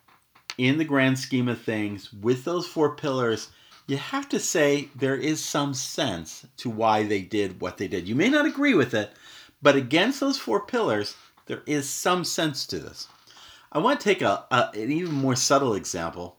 in 0.58 0.78
the 0.78 0.86
grand 0.86 1.20
scheme 1.20 1.48
of 1.48 1.62
things, 1.62 2.12
with 2.14 2.44
those 2.44 2.68
four 2.68 2.96
pillars, 2.96 3.50
you 3.88 3.98
have 3.98 4.28
to 4.30 4.40
say 4.40 4.90
there 4.96 5.16
is 5.16 5.44
some 5.44 5.74
sense 5.74 6.46
to 6.58 6.70
why 6.70 7.04
they 7.04 7.22
did 7.22 7.62
what 7.62 7.78
they 7.78 7.88
did. 7.88 8.08
You 8.08 8.16
may 8.16 8.30
not 8.30 8.46
agree 8.46 8.74
with 8.74 8.94
it, 8.94 9.12
but 9.62 9.76
against 9.76 10.20
those 10.20 10.38
four 10.38 10.66
pillars, 10.66 11.16
there 11.46 11.64
is 11.66 11.90
some 11.90 12.24
sense 12.24 12.66
to 12.68 12.80
this. 12.80 13.08
I 13.72 13.80
want 13.80 14.00
to 14.00 14.04
take 14.04 14.22
a, 14.22 14.46
a 14.52 14.72
an 14.74 14.92
even 14.92 15.14
more 15.14 15.36
subtle 15.36 15.74
example. 15.74 16.38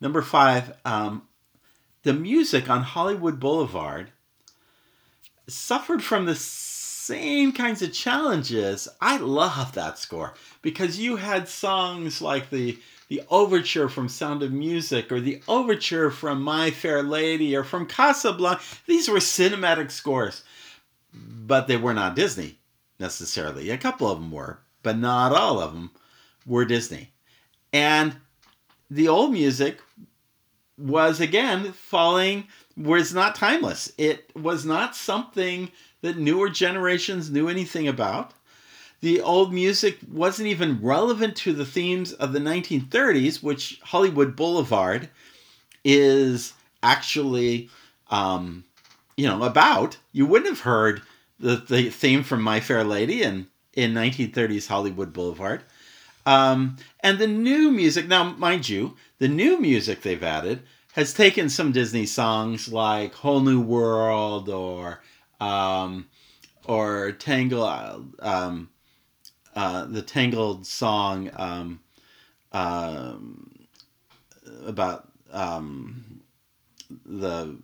Number 0.00 0.22
five, 0.22 0.76
um, 0.84 1.22
the 2.02 2.14
music 2.14 2.70
on 2.70 2.82
Hollywood 2.82 3.38
Boulevard 3.38 4.12
suffered 5.48 6.02
from 6.02 6.26
the 6.26 6.36
same 6.36 7.52
kinds 7.52 7.82
of 7.82 7.92
challenges. 7.92 8.88
I 9.00 9.16
love 9.16 9.72
that 9.72 9.98
score 9.98 10.34
because 10.62 10.98
you 10.98 11.16
had 11.16 11.48
songs 11.48 12.22
like 12.22 12.50
the 12.50 12.78
the 13.10 13.22
overture 13.28 13.88
from 13.88 14.08
Sound 14.08 14.40
of 14.44 14.52
Music 14.52 15.10
or 15.10 15.20
the 15.20 15.42
overture 15.48 16.12
from 16.12 16.42
My 16.42 16.70
Fair 16.70 17.02
Lady 17.02 17.56
or 17.56 17.64
from 17.64 17.84
Casablanca. 17.84 18.62
These 18.86 19.08
were 19.08 19.18
cinematic 19.18 19.90
scores, 19.90 20.44
but 21.12 21.66
they 21.66 21.76
were 21.76 21.92
not 21.92 22.14
Disney 22.14 22.60
necessarily. 23.00 23.68
A 23.70 23.76
couple 23.76 24.08
of 24.08 24.20
them 24.20 24.30
were, 24.30 24.60
but 24.84 24.96
not 24.96 25.32
all 25.32 25.60
of 25.60 25.72
them 25.74 25.90
were 26.46 26.64
Disney. 26.64 27.10
And 27.72 28.14
the 28.88 29.08
old 29.08 29.32
music 29.32 29.80
was 30.78 31.20
again 31.20 31.72
falling 31.72 32.46
was 32.76 33.12
not 33.12 33.34
timeless. 33.34 33.92
It 33.98 34.30
was 34.36 34.64
not 34.64 34.94
something 34.94 35.72
that 36.02 36.16
newer 36.16 36.48
generations 36.48 37.28
knew 37.28 37.48
anything 37.48 37.88
about. 37.88 38.34
The 39.00 39.22
old 39.22 39.52
music 39.52 39.98
wasn't 40.10 40.48
even 40.48 40.82
relevant 40.82 41.36
to 41.36 41.52
the 41.52 41.64
themes 41.64 42.12
of 42.12 42.32
the 42.32 42.38
1930s, 42.38 43.42
which 43.42 43.80
Hollywood 43.82 44.36
Boulevard 44.36 45.08
is 45.84 46.52
actually, 46.82 47.70
um, 48.10 48.64
you 49.16 49.26
know, 49.26 49.42
about. 49.42 49.96
You 50.12 50.26
wouldn't 50.26 50.50
have 50.50 50.60
heard 50.60 51.02
the, 51.38 51.56
the 51.56 51.88
theme 51.88 52.22
from 52.22 52.42
My 52.42 52.60
Fair 52.60 52.84
Lady 52.84 53.22
in, 53.22 53.48
in 53.72 53.94
1930s 53.94 54.66
Hollywood 54.66 55.14
Boulevard. 55.14 55.62
Um, 56.26 56.76
and 57.00 57.18
the 57.18 57.26
new 57.26 57.70
music, 57.70 58.06
now, 58.06 58.34
mind 58.34 58.68
you, 58.68 58.96
the 59.18 59.28
new 59.28 59.58
music 59.58 60.02
they've 60.02 60.22
added 60.22 60.62
has 60.92 61.14
taken 61.14 61.48
some 61.48 61.72
Disney 61.72 62.04
songs 62.04 62.70
like 62.70 63.14
Whole 63.14 63.40
New 63.40 63.60
World 63.60 64.48
or 64.48 65.00
um, 65.40 66.06
or 66.66 67.12
Tangle, 67.12 68.06
um, 68.18 68.68
uh, 69.60 69.84
the 69.84 70.00
Tangled 70.00 70.66
song 70.66 71.30
um, 71.36 71.80
um 72.50 73.68
about 74.64 75.12
um, 75.30 76.22
the 77.04 77.58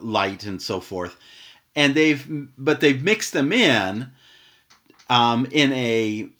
light 0.00 0.44
and 0.44 0.62
so 0.62 0.80
forth, 0.80 1.14
and 1.76 1.94
they've 1.94 2.26
but 2.56 2.80
they've 2.80 3.02
mixed 3.02 3.34
them 3.34 3.52
in 3.52 4.10
um, 5.10 5.46
in 5.50 5.70
a 5.74 6.30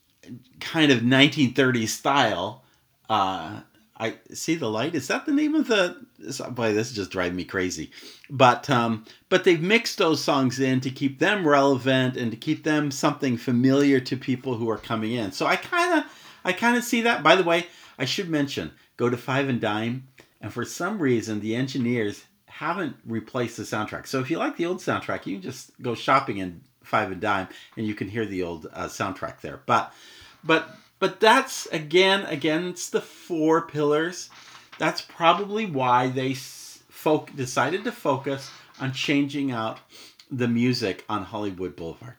kind 0.61 0.91
of 0.91 1.01
1930s 1.01 1.89
style. 1.89 2.65
Uh, 3.11 3.61
I 3.99 4.15
see 4.33 4.55
the 4.55 4.71
light. 4.71 4.95
Is 4.95 5.07
that 5.09 5.27
the 5.27 5.33
name 5.33 5.55
of 5.55 5.69
the? 5.69 6.03
Boy, 6.51 6.73
this 6.73 6.91
is 6.91 6.97
just 6.97 7.11
driving 7.11 7.37
me 7.37 7.45
crazy. 7.45 7.91
But 8.31 8.69
um, 8.71 9.05
but 9.29 9.45
they've 9.45 9.61
mixed 9.61 9.99
those 9.99 10.23
songs 10.23 10.61
in 10.61 10.81
to 10.81 10.91
keep 10.91 11.19
them 11.19 11.47
relevant 11.47 12.17
and 12.17 12.31
to 12.31 12.37
keep 12.37 12.65
them 12.65 12.91
something 12.91 13.37
familiar 13.37 14.01
to 14.01 14.17
people 14.17 14.55
who 14.55 14.71
are 14.71 14.79
coming 14.79 15.13
in. 15.13 15.33
So 15.33 15.47
I 15.47 15.57
kind 15.57 16.01
of 16.01 16.05
I 16.45 16.53
kind 16.53 16.77
of 16.77 16.85
see 16.85 17.03
that. 17.03 17.23
By 17.23 17.37
the 17.37 17.45
way, 17.45 17.67
I 17.99 18.05
should 18.05 18.29
mention 18.29 18.73
go 18.97 19.09
to 19.09 19.17
Five 19.17 19.49
and 19.49 19.61
Dime, 19.61 20.09
and 20.41 20.53
for 20.53 20.65
some 20.65 20.99
reason 20.99 21.41
the 21.41 21.55
engineers 21.55 22.25
haven't 22.47 22.97
replaced 23.07 23.57
the 23.57 23.63
soundtrack. 23.63 24.07
So 24.07 24.21
if 24.21 24.31
you 24.31 24.39
like 24.39 24.57
the 24.57 24.67
old 24.67 24.79
soundtrack, 24.79 25.27
you 25.27 25.37
can 25.37 25.43
just 25.43 25.71
go 25.81 25.95
shopping 25.95 26.39
in 26.39 26.61
Five 26.83 27.11
and 27.11 27.21
Dime, 27.21 27.49
and 27.77 27.87
you 27.87 27.95
can 27.95 28.09
hear 28.09 28.27
the 28.27 28.43
old 28.43 28.67
uh, 28.73 28.87
soundtrack 28.87 29.41
there. 29.41 29.61
But 29.67 29.93
but 30.45 30.77
but 30.99 31.19
that's 31.19 31.67
again 31.67 32.25
against 32.27 32.93
the 32.93 33.01
four 33.01 33.63
pillars. 33.63 34.31
That's 34.79 35.01
probably 35.01 35.67
why 35.67 36.09
they 36.09 36.35
folk 36.35 37.35
decided 37.35 37.85
to 37.85 37.93
focus 37.93 38.51
on 38.81 38.93
changing 38.93 39.51
out 39.51 39.79
the 40.31 40.49
music 40.49 41.05
on 41.09 41.25
Hollywood 41.25 41.77
Boulevard. 41.77 42.15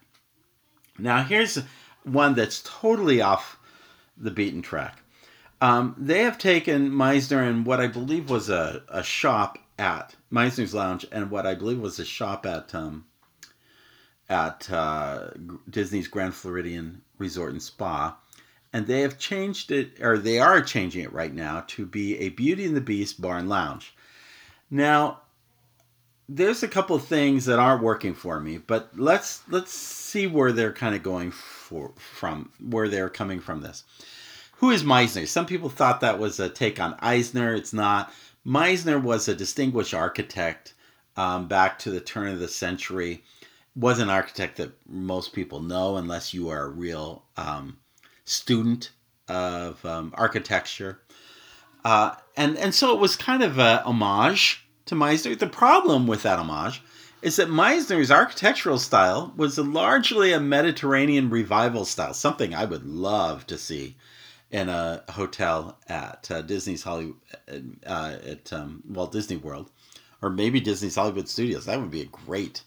Now 0.98 1.24
here's 1.24 1.60
one 2.04 2.36
that's 2.36 2.62
totally 2.64 3.22
off 3.22 3.58
the 4.18 4.32
beaten 4.32 4.62
track. 4.62 5.00
Um, 5.62 5.96
they 5.98 6.24
have 6.24 6.38
taken 6.38 6.92
Mizner 6.92 7.48
and 7.48 7.66
what 7.66 7.80
I 7.80 7.88
believe 7.88 8.30
was 8.30 8.50
a, 8.50 8.84
a 8.90 9.02
shop 9.02 9.58
at 9.80 10.16
Mizner's 10.32 10.74
Lounge 10.74 11.06
and 11.12 11.32
what 11.32 11.46
I 11.46 11.56
believe 11.56 11.80
was 11.80 12.00
a 12.00 12.06
shop 12.06 12.46
at 12.46 12.76
um, 12.76 13.06
at 14.30 14.70
uh, 14.72 15.30
Disney's 15.70 16.08
Grand 16.08 16.34
Floridian 16.34 17.02
Resort 17.18 17.52
and 17.52 17.62
Spa, 17.62 18.18
and 18.74 18.88
they 18.88 19.02
have 19.02 19.20
changed 19.20 19.72
it, 19.72 20.02
or 20.02 20.18
they 20.18 20.40
are 20.40 20.60
changing 20.60 21.04
it 21.04 21.14
right 21.14 21.34
now 21.34 21.64
to 21.68 21.86
be 21.86 22.18
a 22.18 22.30
Beauty 22.30 22.66
and 22.66 22.76
the 22.76 22.82
Beast 22.82 23.22
bar 23.22 23.38
and 23.38 23.48
lounge. 23.48 23.96
Now, 24.72 25.22
there's 26.28 26.64
a 26.64 26.68
couple 26.68 26.96
of 26.96 27.06
things 27.06 27.46
that 27.46 27.60
aren't 27.60 27.84
working 27.84 28.16
for 28.16 28.40
me, 28.40 28.58
but 28.58 28.90
let's 28.98 29.44
let's 29.50 29.72
see 29.72 30.26
where 30.26 30.52
they're 30.52 30.74
kind 30.74 30.96
of 30.96 31.04
going 31.04 31.30
for 31.32 31.94
from, 31.98 32.52
where 32.60 32.90
they're 32.90 33.10
coming 33.10 33.40
from 33.40 33.62
this. 33.62 33.84
Who 34.58 34.72
is 34.72 34.84
Mizner? 34.84 35.28
Some 35.28 35.46
people 35.46 35.70
thought 35.70 36.02
that 36.02 36.20
was 36.20 36.40
a 36.40 36.50
take 36.50 36.80
on 36.80 36.96
Eisner. 37.00 37.54
It's 37.54 37.74
not. 37.74 38.12
Mizner 38.46 39.02
was 39.02 39.28
a 39.28 39.36
distinguished 39.36 39.94
architect 39.94 40.74
um, 41.16 41.48
back 41.48 41.78
to 41.80 41.92
the 41.92 42.02
turn 42.02 42.30
of 42.30 42.40
the 42.40 42.48
century. 42.48 43.24
Was 43.76 44.00
an 44.00 44.10
architect 44.10 44.58
that 44.58 44.72
most 44.88 45.34
people 45.34 45.62
know, 45.62 45.98
unless 45.98 46.34
you 46.34 46.50
are 46.50 46.66
a 46.66 46.70
real 46.70 47.26
um, 47.38 47.78
student 48.26 48.92
of 49.28 49.84
um, 49.86 50.14
architecture. 50.18 51.00
Uh, 51.84 52.16
and, 52.38 52.58
and 52.58 52.74
so 52.74 52.94
it 52.94 53.00
was 53.00 53.16
kind 53.16 53.44
of 53.44 53.58
a 53.58 53.84
homage 53.84 54.66
to 54.86 54.96
Mizner. 54.96 55.38
The 55.38 55.48
problem 55.48 56.08
with 56.08 56.24
that 56.24 56.40
homage 56.40 56.82
is 57.22 57.38
that 57.38 57.48
Mizner's 57.48 58.12
architectural 58.12 58.78
style 58.78 59.34
was 59.38 59.58
largely 59.58 60.34
a 60.34 60.40
Mediterranean 60.40 61.30
revival 61.30 61.86
style, 61.86 62.14
something 62.14 62.54
I 62.54 62.66
would 62.66 62.86
love 62.86 63.48
to 63.48 63.58
see 63.58 63.96
in 64.52 64.70
a 64.70 65.04
hotel 65.10 65.80
at 65.88 66.30
uh, 66.30 66.42
Disney's 66.42 66.84
Hollywood 66.84 67.16
uh, 67.88 68.18
at 68.26 68.54
um, 68.54 68.84
Walt 68.88 69.12
Disney 69.12 69.38
World, 69.38 69.72
or 70.22 70.30
maybe 70.30 70.60
Disney's 70.60 70.96
Hollywood 70.96 71.28
Studios. 71.28 71.66
That 71.66 71.80
would 71.80 71.92
be 71.92 72.02
a 72.02 72.06
great 72.06 72.62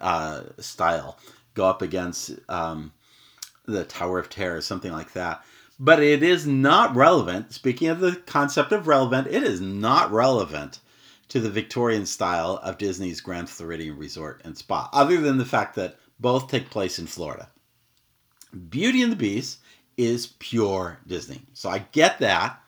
uh, 0.00 0.42
style. 0.58 1.18
Go 1.54 1.66
up 1.66 1.82
against 1.82 2.32
um, 2.48 2.92
the 3.66 3.84
Tower 3.84 4.18
of 4.18 4.30
Terror, 4.30 4.60
something 4.60 4.92
like 4.92 5.12
that. 5.12 5.44
But 5.78 6.02
it 6.02 6.22
is 6.22 6.46
not 6.46 6.96
relevant. 6.96 7.52
Speaking 7.52 7.88
of 7.88 8.00
the 8.00 8.16
concept 8.16 8.72
of 8.72 8.86
relevant, 8.86 9.28
it 9.28 9.42
is 9.42 9.60
not 9.60 10.10
relevant 10.10 10.80
to 11.28 11.40
the 11.40 11.50
Victorian 11.50 12.06
style 12.06 12.60
of 12.62 12.78
Disney's 12.78 13.20
Grand 13.20 13.50
Floridian 13.50 13.98
Resort 13.98 14.40
and 14.44 14.56
Spa, 14.56 14.88
other 14.92 15.20
than 15.20 15.38
the 15.38 15.44
fact 15.44 15.74
that 15.74 15.98
both 16.18 16.48
take 16.48 16.70
place 16.70 16.98
in 16.98 17.06
Florida. 17.06 17.48
Beauty 18.70 19.02
and 19.02 19.12
the 19.12 19.16
Beast 19.16 19.58
is 19.96 20.28
pure 20.38 20.98
Disney. 21.06 21.42
So 21.52 21.68
I 21.68 21.80
get 21.92 22.20
that. 22.20 22.60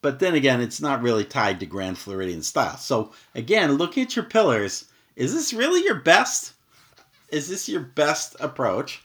But 0.00 0.18
then 0.18 0.34
again, 0.34 0.60
it's 0.60 0.80
not 0.80 1.02
really 1.02 1.24
tied 1.24 1.60
to 1.60 1.66
Grand 1.66 1.98
Floridian 1.98 2.42
style. 2.42 2.76
So 2.76 3.12
again, 3.34 3.72
look 3.72 3.98
at 3.98 4.16
your 4.16 4.24
pillars. 4.24 4.86
Is 5.14 5.34
this 5.34 5.52
really 5.52 5.84
your 5.84 5.96
best? 5.96 6.54
Is 7.28 7.48
this 7.48 7.68
your 7.68 7.80
best 7.80 8.36
approach? 8.40 9.02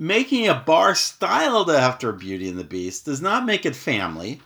Making 0.00 0.48
a 0.48 0.54
bar 0.54 0.94
styled 0.94 1.70
after 1.70 2.10
Beauty 2.10 2.48
and 2.48 2.58
the 2.58 2.64
Beast 2.64 3.04
does 3.04 3.20
not 3.20 3.44
make 3.44 3.64
it 3.64 3.76
family 3.76 4.40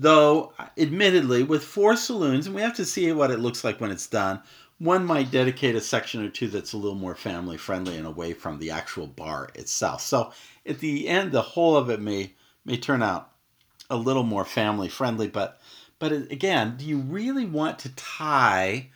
Though, 0.00 0.54
admittedly, 0.78 1.42
with 1.42 1.62
four 1.62 1.94
saloons, 1.94 2.46
and 2.46 2.54
we 2.54 2.62
have 2.62 2.76
to 2.76 2.86
see 2.86 3.12
what 3.12 3.30
it 3.30 3.38
looks 3.38 3.64
like 3.64 3.82
when 3.82 3.90
it's 3.90 4.06
done, 4.06 4.40
one 4.78 5.04
might 5.04 5.30
dedicate 5.30 5.74
a 5.74 5.80
section 5.82 6.24
or 6.24 6.30
two 6.30 6.48
that's 6.48 6.72
a 6.72 6.78
little 6.78 6.96
more 6.96 7.14
family 7.14 7.58
friendly 7.58 7.98
and 7.98 8.06
away 8.06 8.32
from 8.32 8.58
the 8.58 8.70
actual 8.70 9.06
bar 9.06 9.50
itself. 9.54 10.00
So, 10.00 10.32
at 10.64 10.78
the 10.78 11.06
end, 11.06 11.32
the 11.32 11.42
whole 11.42 11.76
of 11.76 11.90
it 11.90 12.00
may 12.00 12.32
may 12.64 12.78
turn 12.78 13.02
out 13.02 13.32
a 13.90 13.96
little 13.96 14.22
more 14.22 14.46
family 14.46 14.88
friendly. 14.88 15.28
But, 15.28 15.60
but 15.98 16.12
again, 16.12 16.76
do 16.78 16.86
you 16.86 16.98
really 16.98 17.44
want 17.44 17.78
to 17.80 17.94
tie 17.94 18.88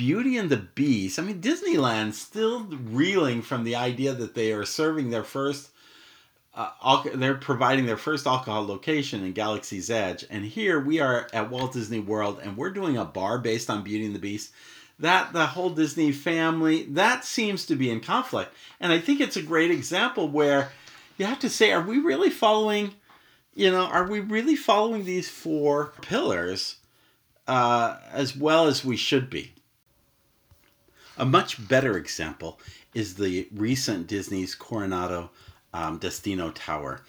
Beauty 0.00 0.38
and 0.38 0.48
the 0.48 0.56
Beast? 0.56 1.18
I 1.18 1.22
mean, 1.22 1.42
Disneyland's 1.42 2.18
still 2.18 2.64
reeling 2.64 3.42
from 3.42 3.64
the 3.64 3.76
idea 3.76 4.14
that 4.14 4.34
they 4.34 4.50
are 4.50 4.64
serving 4.64 5.10
their 5.10 5.22
first 5.22 5.72
uh, 6.54 7.02
they're 7.16 7.34
providing 7.34 7.84
their 7.84 7.98
first 7.98 8.26
alcohol 8.26 8.66
location 8.66 9.22
in 9.22 9.34
Galaxy's 9.34 9.90
Edge, 9.90 10.24
and 10.30 10.42
here 10.42 10.80
we 10.80 11.00
are 11.00 11.28
at 11.34 11.50
Walt 11.50 11.74
Disney 11.74 12.00
World, 12.00 12.40
and 12.42 12.56
we're 12.56 12.70
doing 12.70 12.96
a 12.96 13.04
bar 13.04 13.38
based 13.38 13.68
on 13.68 13.84
Beauty 13.84 14.06
and 14.06 14.14
the 14.14 14.18
Beast. 14.18 14.52
That 14.98 15.34
the 15.34 15.46
whole 15.46 15.68
Disney 15.68 16.12
family 16.12 16.84
that 16.84 17.26
seems 17.26 17.66
to 17.66 17.76
be 17.76 17.90
in 17.90 18.00
conflict, 18.00 18.54
and 18.80 18.94
I 18.94 19.00
think 19.00 19.20
it's 19.20 19.36
a 19.36 19.42
great 19.42 19.70
example 19.70 20.28
where 20.28 20.72
you 21.18 21.26
have 21.26 21.40
to 21.40 21.50
say, 21.50 21.72
are 21.72 21.82
we 21.82 21.98
really 21.98 22.30
following? 22.30 22.94
You 23.54 23.70
know, 23.70 23.84
are 23.84 24.08
we 24.08 24.20
really 24.20 24.56
following 24.56 25.04
these 25.04 25.28
four 25.28 25.92
pillars 26.00 26.76
uh, 27.46 27.98
as 28.10 28.34
well 28.34 28.66
as 28.66 28.82
we 28.82 28.96
should 28.96 29.28
be? 29.28 29.52
A 31.20 31.26
much 31.26 31.68
better 31.68 31.98
example 31.98 32.58
is 32.94 33.14
the 33.14 33.46
recent 33.54 34.06
Disney's 34.06 34.54
Coronado 34.54 35.30
um, 35.74 35.98
Destino 35.98 36.50
Tower. 36.50 37.02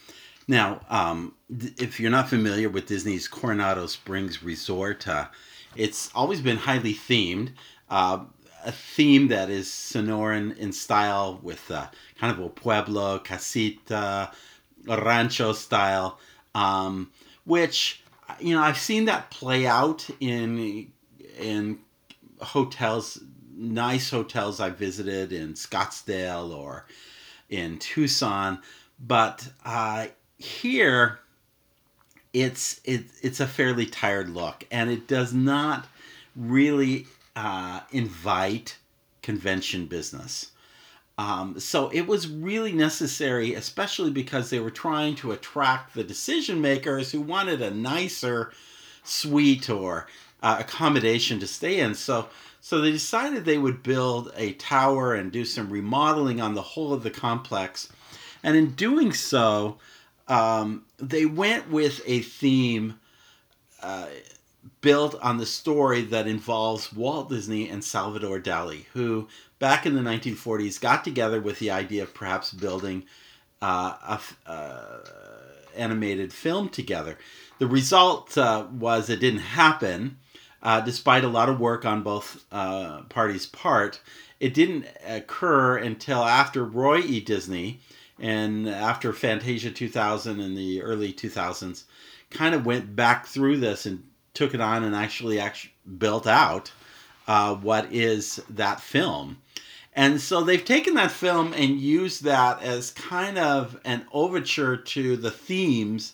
Now, 0.49 0.81
um, 0.89 1.33
if 1.77 1.97
you're 1.97 2.11
not 2.11 2.27
familiar 2.27 2.67
with 2.67 2.87
Disney's 2.87 3.29
Coronado 3.29 3.87
Springs 3.87 4.43
Resort, 4.43 5.07
uh, 5.07 5.27
it's 5.77 6.11
always 6.13 6.41
been 6.41 6.57
highly 6.57 6.93
themed. 6.93 7.53
Uh, 7.89 8.25
a 8.65 8.73
theme 8.73 9.29
that 9.29 9.49
is 9.49 9.67
Sonoran 9.67 10.57
in 10.57 10.73
style 10.73 11.39
with 11.41 11.71
uh, 11.71 11.87
kind 12.19 12.37
of 12.37 12.45
a 12.45 12.49
pueblo, 12.49 13.17
casita, 13.17 14.29
rancho 14.85 15.53
style, 15.53 16.19
um, 16.53 17.11
which 17.45 18.03
you 18.41 18.53
know 18.53 18.61
I've 18.61 18.77
seen 18.77 19.05
that 19.05 19.31
play 19.31 19.65
out 19.65 20.09
in 20.19 20.91
in 21.39 21.79
hotels, 22.41 23.23
nice 23.61 24.09
hotels 24.09 24.59
I 24.59 24.71
visited 24.71 25.31
in 25.31 25.53
Scottsdale 25.53 26.55
or 26.55 26.85
in 27.49 27.77
Tucson, 27.77 28.59
but 28.99 29.47
uh, 29.63 30.07
here 30.37 31.19
it's 32.33 32.81
it, 32.83 33.05
it's 33.21 33.39
a 33.39 33.47
fairly 33.47 33.85
tired 33.85 34.29
look, 34.29 34.65
and 34.71 34.89
it 34.89 35.07
does 35.07 35.33
not 35.33 35.87
really 36.35 37.07
uh, 37.35 37.81
invite 37.91 38.77
convention 39.21 39.85
business. 39.85 40.51
Um, 41.17 41.59
so 41.59 41.89
it 41.89 42.07
was 42.07 42.27
really 42.27 42.71
necessary, 42.71 43.53
especially 43.53 44.09
because 44.09 44.49
they 44.49 44.59
were 44.59 44.71
trying 44.71 45.15
to 45.15 45.33
attract 45.33 45.93
the 45.93 46.03
decision 46.03 46.61
makers 46.61 47.11
who 47.11 47.21
wanted 47.21 47.61
a 47.61 47.69
nicer 47.69 48.51
suite 49.03 49.69
or 49.69 50.07
uh, 50.41 50.57
accommodation 50.59 51.39
to 51.39 51.47
stay 51.47 51.79
in. 51.79 51.95
So 51.95 52.27
so 52.61 52.79
they 52.79 52.91
decided 52.91 53.43
they 53.43 53.57
would 53.57 53.81
build 53.81 54.31
a 54.35 54.53
tower 54.53 55.15
and 55.15 55.31
do 55.31 55.45
some 55.45 55.71
remodeling 55.71 56.39
on 56.39 56.53
the 56.53 56.61
whole 56.61 56.93
of 56.93 57.01
the 57.01 57.09
complex. 57.09 57.89
And 58.43 58.55
in 58.55 58.71
doing 58.71 59.13
so, 59.13 59.77
um, 60.27 60.85
they 60.97 61.25
went 61.25 61.71
with 61.71 62.01
a 62.05 62.19
theme 62.19 62.99
uh, 63.81 64.05
built 64.81 65.15
on 65.21 65.37
the 65.37 65.45
story 65.45 66.03
that 66.03 66.27
involves 66.27 66.93
Walt 66.93 67.29
Disney 67.29 67.67
and 67.67 67.83
Salvador 67.83 68.39
Dali, 68.39 68.85
who 68.93 69.27
back 69.57 69.87
in 69.87 69.95
the 69.95 70.01
1940s 70.01 70.79
got 70.79 71.03
together 71.03 71.41
with 71.41 71.57
the 71.57 71.71
idea 71.71 72.03
of 72.03 72.13
perhaps 72.13 72.53
building 72.53 73.03
uh, 73.61 74.19
a 74.45 74.49
uh, 74.49 74.99
animated 75.75 76.31
film 76.31 76.69
together. 76.69 77.17
The 77.57 77.67
result 77.67 78.37
uh, 78.37 78.67
was 78.71 79.09
it 79.09 79.19
didn't 79.19 79.39
happen 79.39 80.17
uh, 80.63 80.81
despite 80.81 81.23
a 81.23 81.29
lot 81.29 81.49
of 81.49 81.59
work 81.59 81.85
on 81.85 82.03
both 82.03 82.43
uh, 82.51 83.01
parties' 83.03 83.45
part. 83.45 84.01
It 84.39 84.53
didn't 84.53 84.85
occur 85.05 85.77
until 85.77 86.23
after 86.23 86.65
Roy 86.65 86.99
E. 86.99 87.19
Disney 87.19 87.79
and 88.19 88.67
after 88.67 89.13
Fantasia 89.13 89.71
2000 89.71 90.39
in 90.39 90.55
the 90.55 90.81
early 90.81 91.13
2000s 91.13 91.83
kind 92.29 92.55
of 92.55 92.65
went 92.65 92.95
back 92.95 93.25
through 93.25 93.57
this 93.57 93.85
and 93.85 94.03
took 94.33 94.53
it 94.53 94.61
on 94.61 94.83
and 94.83 94.95
actually, 94.95 95.39
actually 95.39 95.73
built 95.97 96.25
out 96.25 96.71
uh, 97.27 97.55
what 97.55 97.91
is 97.91 98.41
that 98.49 98.79
film. 98.79 99.37
And 99.93 100.21
so 100.21 100.41
they've 100.41 100.63
taken 100.63 100.93
that 100.95 101.11
film 101.11 101.53
and 101.53 101.79
used 101.79 102.23
that 102.23 102.61
as 102.63 102.91
kind 102.91 103.37
of 103.37 103.79
an 103.83 104.05
overture 104.13 104.77
to 104.77 105.17
the 105.17 105.31
themes 105.31 106.13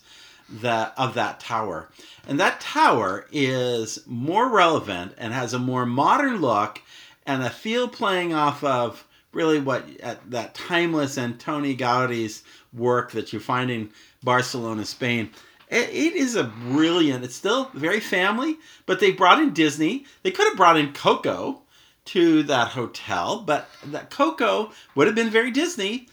that 0.49 0.93
of 0.97 1.13
that 1.15 1.39
tower. 1.39 1.89
And 2.27 2.39
that 2.39 2.61
tower 2.61 3.25
is 3.31 3.99
more 4.05 4.49
relevant 4.49 5.13
and 5.17 5.33
has 5.33 5.53
a 5.53 5.59
more 5.59 5.85
modern 5.85 6.41
look 6.41 6.81
and 7.25 7.43
a 7.43 7.49
feel 7.49 7.87
playing 7.87 8.33
off 8.33 8.63
of 8.63 9.05
really 9.31 9.59
what 9.59 9.85
that 10.29 10.55
timeless 10.55 11.17
Antoni 11.17 11.77
Gaudi's 11.77 12.43
work 12.73 13.11
that 13.11 13.33
you 13.33 13.39
find 13.39 13.69
in 13.69 13.89
Barcelona, 14.23 14.85
Spain. 14.85 15.29
It, 15.69 15.89
it 15.89 16.15
is 16.15 16.35
a 16.35 16.45
brilliant. 16.45 17.23
It's 17.23 17.35
still 17.35 17.69
very 17.73 17.99
family, 17.99 18.57
but 18.85 18.99
they 18.99 19.11
brought 19.11 19.41
in 19.41 19.53
Disney. 19.53 20.05
They 20.23 20.31
could 20.31 20.47
have 20.47 20.57
brought 20.57 20.77
in 20.77 20.93
Coco 20.93 21.61
to 22.05 22.43
that 22.43 22.69
hotel, 22.69 23.41
but 23.41 23.69
that 23.87 24.09
Coco 24.09 24.71
would 24.95 25.07
have 25.07 25.15
been 25.15 25.29
very 25.29 25.51
Disney. 25.51 26.07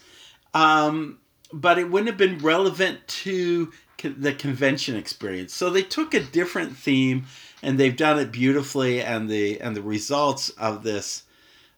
Um, 0.53 1.19
but 1.53 1.77
it 1.77 1.89
wouldn't 1.89 2.09
have 2.09 2.17
been 2.17 2.39
relevant 2.39 3.07
to 3.07 3.71
the 4.03 4.33
convention 4.33 4.95
experience. 4.95 5.53
So 5.53 5.69
they 5.69 5.83
took 5.83 6.13
a 6.13 6.19
different 6.19 6.77
theme 6.77 7.25
and 7.61 7.77
they've 7.79 7.95
done 7.95 8.19
it 8.19 8.31
beautifully 8.31 9.01
and 9.01 9.29
the 9.29 9.59
and 9.61 9.75
the 9.75 9.81
results 9.81 10.49
of 10.51 10.83
this 10.83 11.23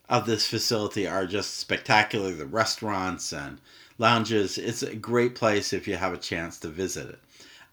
of 0.09 0.25
this 0.25 0.45
facility 0.45 1.07
are 1.07 1.25
just 1.25 1.57
spectacular. 1.57 2.31
The 2.31 2.45
restaurants 2.45 3.33
and 3.33 3.59
lounges, 3.97 4.57
it's 4.57 4.83
a 4.83 4.95
great 4.95 5.35
place 5.35 5.73
if 5.73 5.87
you 5.87 5.95
have 5.95 6.13
a 6.13 6.17
chance 6.17 6.59
to 6.59 6.67
visit 6.67 7.09
it. 7.09 7.19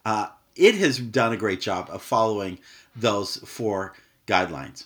Uh, 0.04 0.28
it 0.56 0.74
has 0.76 0.98
done 0.98 1.32
a 1.32 1.36
great 1.36 1.60
job 1.60 1.88
of 1.90 2.02
following 2.02 2.58
those 2.94 3.36
four 3.38 3.94
guidelines. 4.26 4.84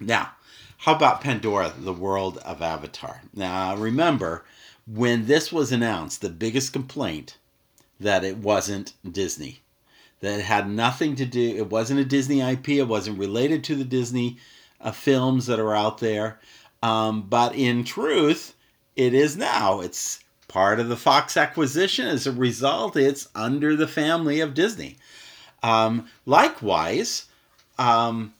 Now, 0.00 0.32
how 0.78 0.94
about 0.94 1.20
Pandora, 1.20 1.72
the 1.76 1.92
world 1.92 2.38
of 2.38 2.62
Avatar? 2.62 3.22
Now, 3.34 3.76
remember, 3.76 4.44
when 4.86 5.26
this 5.26 5.52
was 5.52 5.72
announced, 5.72 6.20
the 6.20 6.28
biggest 6.28 6.72
complaint 6.72 7.36
that 8.00 8.24
it 8.24 8.38
wasn't 8.38 8.94
Disney. 9.10 9.60
That 10.20 10.40
it 10.40 10.44
had 10.44 10.68
nothing 10.68 11.14
to 11.16 11.24
do, 11.24 11.56
it 11.56 11.70
wasn't 11.70 12.00
a 12.00 12.04
Disney 12.04 12.40
IP, 12.40 12.70
it 12.70 12.88
wasn't 12.88 13.18
related 13.18 13.64
to 13.64 13.74
the 13.74 13.84
Disney 13.84 14.38
uh, 14.80 14.90
films 14.90 15.46
that 15.46 15.60
are 15.60 15.74
out 15.74 15.98
there. 15.98 16.40
Um, 16.82 17.22
but 17.22 17.54
in 17.54 17.84
truth, 17.84 18.54
it 18.96 19.14
is 19.14 19.36
now. 19.36 19.80
It's 19.80 20.20
part 20.48 20.80
of 20.80 20.88
the 20.88 20.96
Fox 20.96 21.36
acquisition. 21.36 22.06
As 22.06 22.26
a 22.26 22.32
result, 22.32 22.96
it's 22.96 23.28
under 23.34 23.76
the 23.76 23.88
family 23.88 24.40
of 24.40 24.54
Disney. 24.54 24.96
Um, 25.62 26.08
likewise, 26.26 27.26
um, 27.78 28.32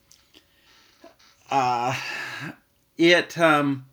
uh, 1.50 1.96
it 2.96 3.38
um, 3.38 3.86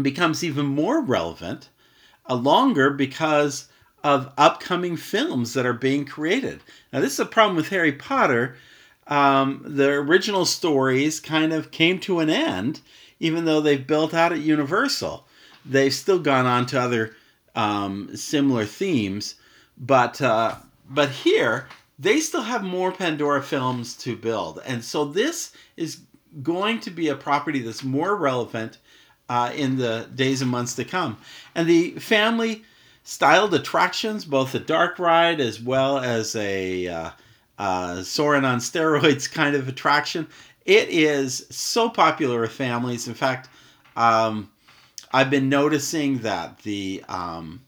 becomes 0.00 0.42
even 0.42 0.66
more 0.66 1.00
relevant 1.00 1.68
uh, 2.28 2.34
longer 2.34 2.90
because 2.90 3.68
of 4.04 4.32
upcoming 4.36 4.96
films 4.96 5.54
that 5.54 5.66
are 5.66 5.72
being 5.72 6.04
created. 6.04 6.60
Now, 6.92 7.00
this 7.00 7.14
is 7.14 7.20
a 7.20 7.26
problem 7.26 7.56
with 7.56 7.68
Harry 7.68 7.92
Potter. 7.92 8.56
Um, 9.06 9.62
the 9.64 9.90
original 9.90 10.44
stories 10.44 11.20
kind 11.20 11.52
of 11.52 11.70
came 11.70 11.98
to 12.00 12.20
an 12.20 12.30
end, 12.30 12.80
even 13.20 13.44
though 13.44 13.60
they've 13.60 13.86
built 13.86 14.14
out 14.14 14.32
at 14.32 14.40
Universal. 14.40 15.26
They've 15.64 15.94
still 15.94 16.18
gone 16.18 16.46
on 16.46 16.66
to 16.66 16.80
other 16.80 17.16
um, 17.54 18.16
similar 18.16 18.64
themes, 18.64 19.36
but 19.76 20.20
uh, 20.20 20.56
but 20.88 21.10
here 21.10 21.68
they 21.98 22.18
still 22.20 22.42
have 22.42 22.64
more 22.64 22.90
Pandora 22.90 23.42
films 23.42 23.94
to 23.98 24.16
build, 24.16 24.60
and 24.66 24.82
so 24.82 25.04
this 25.04 25.52
is 25.76 26.00
going 26.42 26.80
to 26.80 26.90
be 26.90 27.08
a 27.08 27.14
property 27.14 27.60
that's 27.60 27.84
more 27.84 28.16
relevant 28.16 28.78
uh, 29.28 29.52
in 29.54 29.76
the 29.76 30.08
days 30.14 30.42
and 30.42 30.50
months 30.50 30.74
to 30.74 30.84
come. 30.84 31.18
And 31.54 31.68
the 31.68 31.92
family 31.92 32.64
styled 33.04 33.54
attractions, 33.54 34.24
both 34.24 34.54
a 34.54 34.58
dark 34.58 34.98
ride 34.98 35.40
as 35.40 35.60
well 35.60 35.98
as 35.98 36.34
a 36.36 36.88
uh, 36.88 37.10
uh, 37.58 37.94
on 37.96 38.04
steroids 38.04 39.30
kind 39.30 39.56
of 39.56 39.68
attraction. 39.68 40.26
It 40.64 40.88
is 40.90 41.46
so 41.50 41.88
popular 41.88 42.40
with 42.40 42.52
families. 42.52 43.08
In 43.08 43.14
fact, 43.14 43.48
um, 43.96 44.50
I've 45.12 45.30
been 45.30 45.48
noticing 45.48 46.18
that 46.18 46.60
the 46.60 47.04
um, 47.08 47.62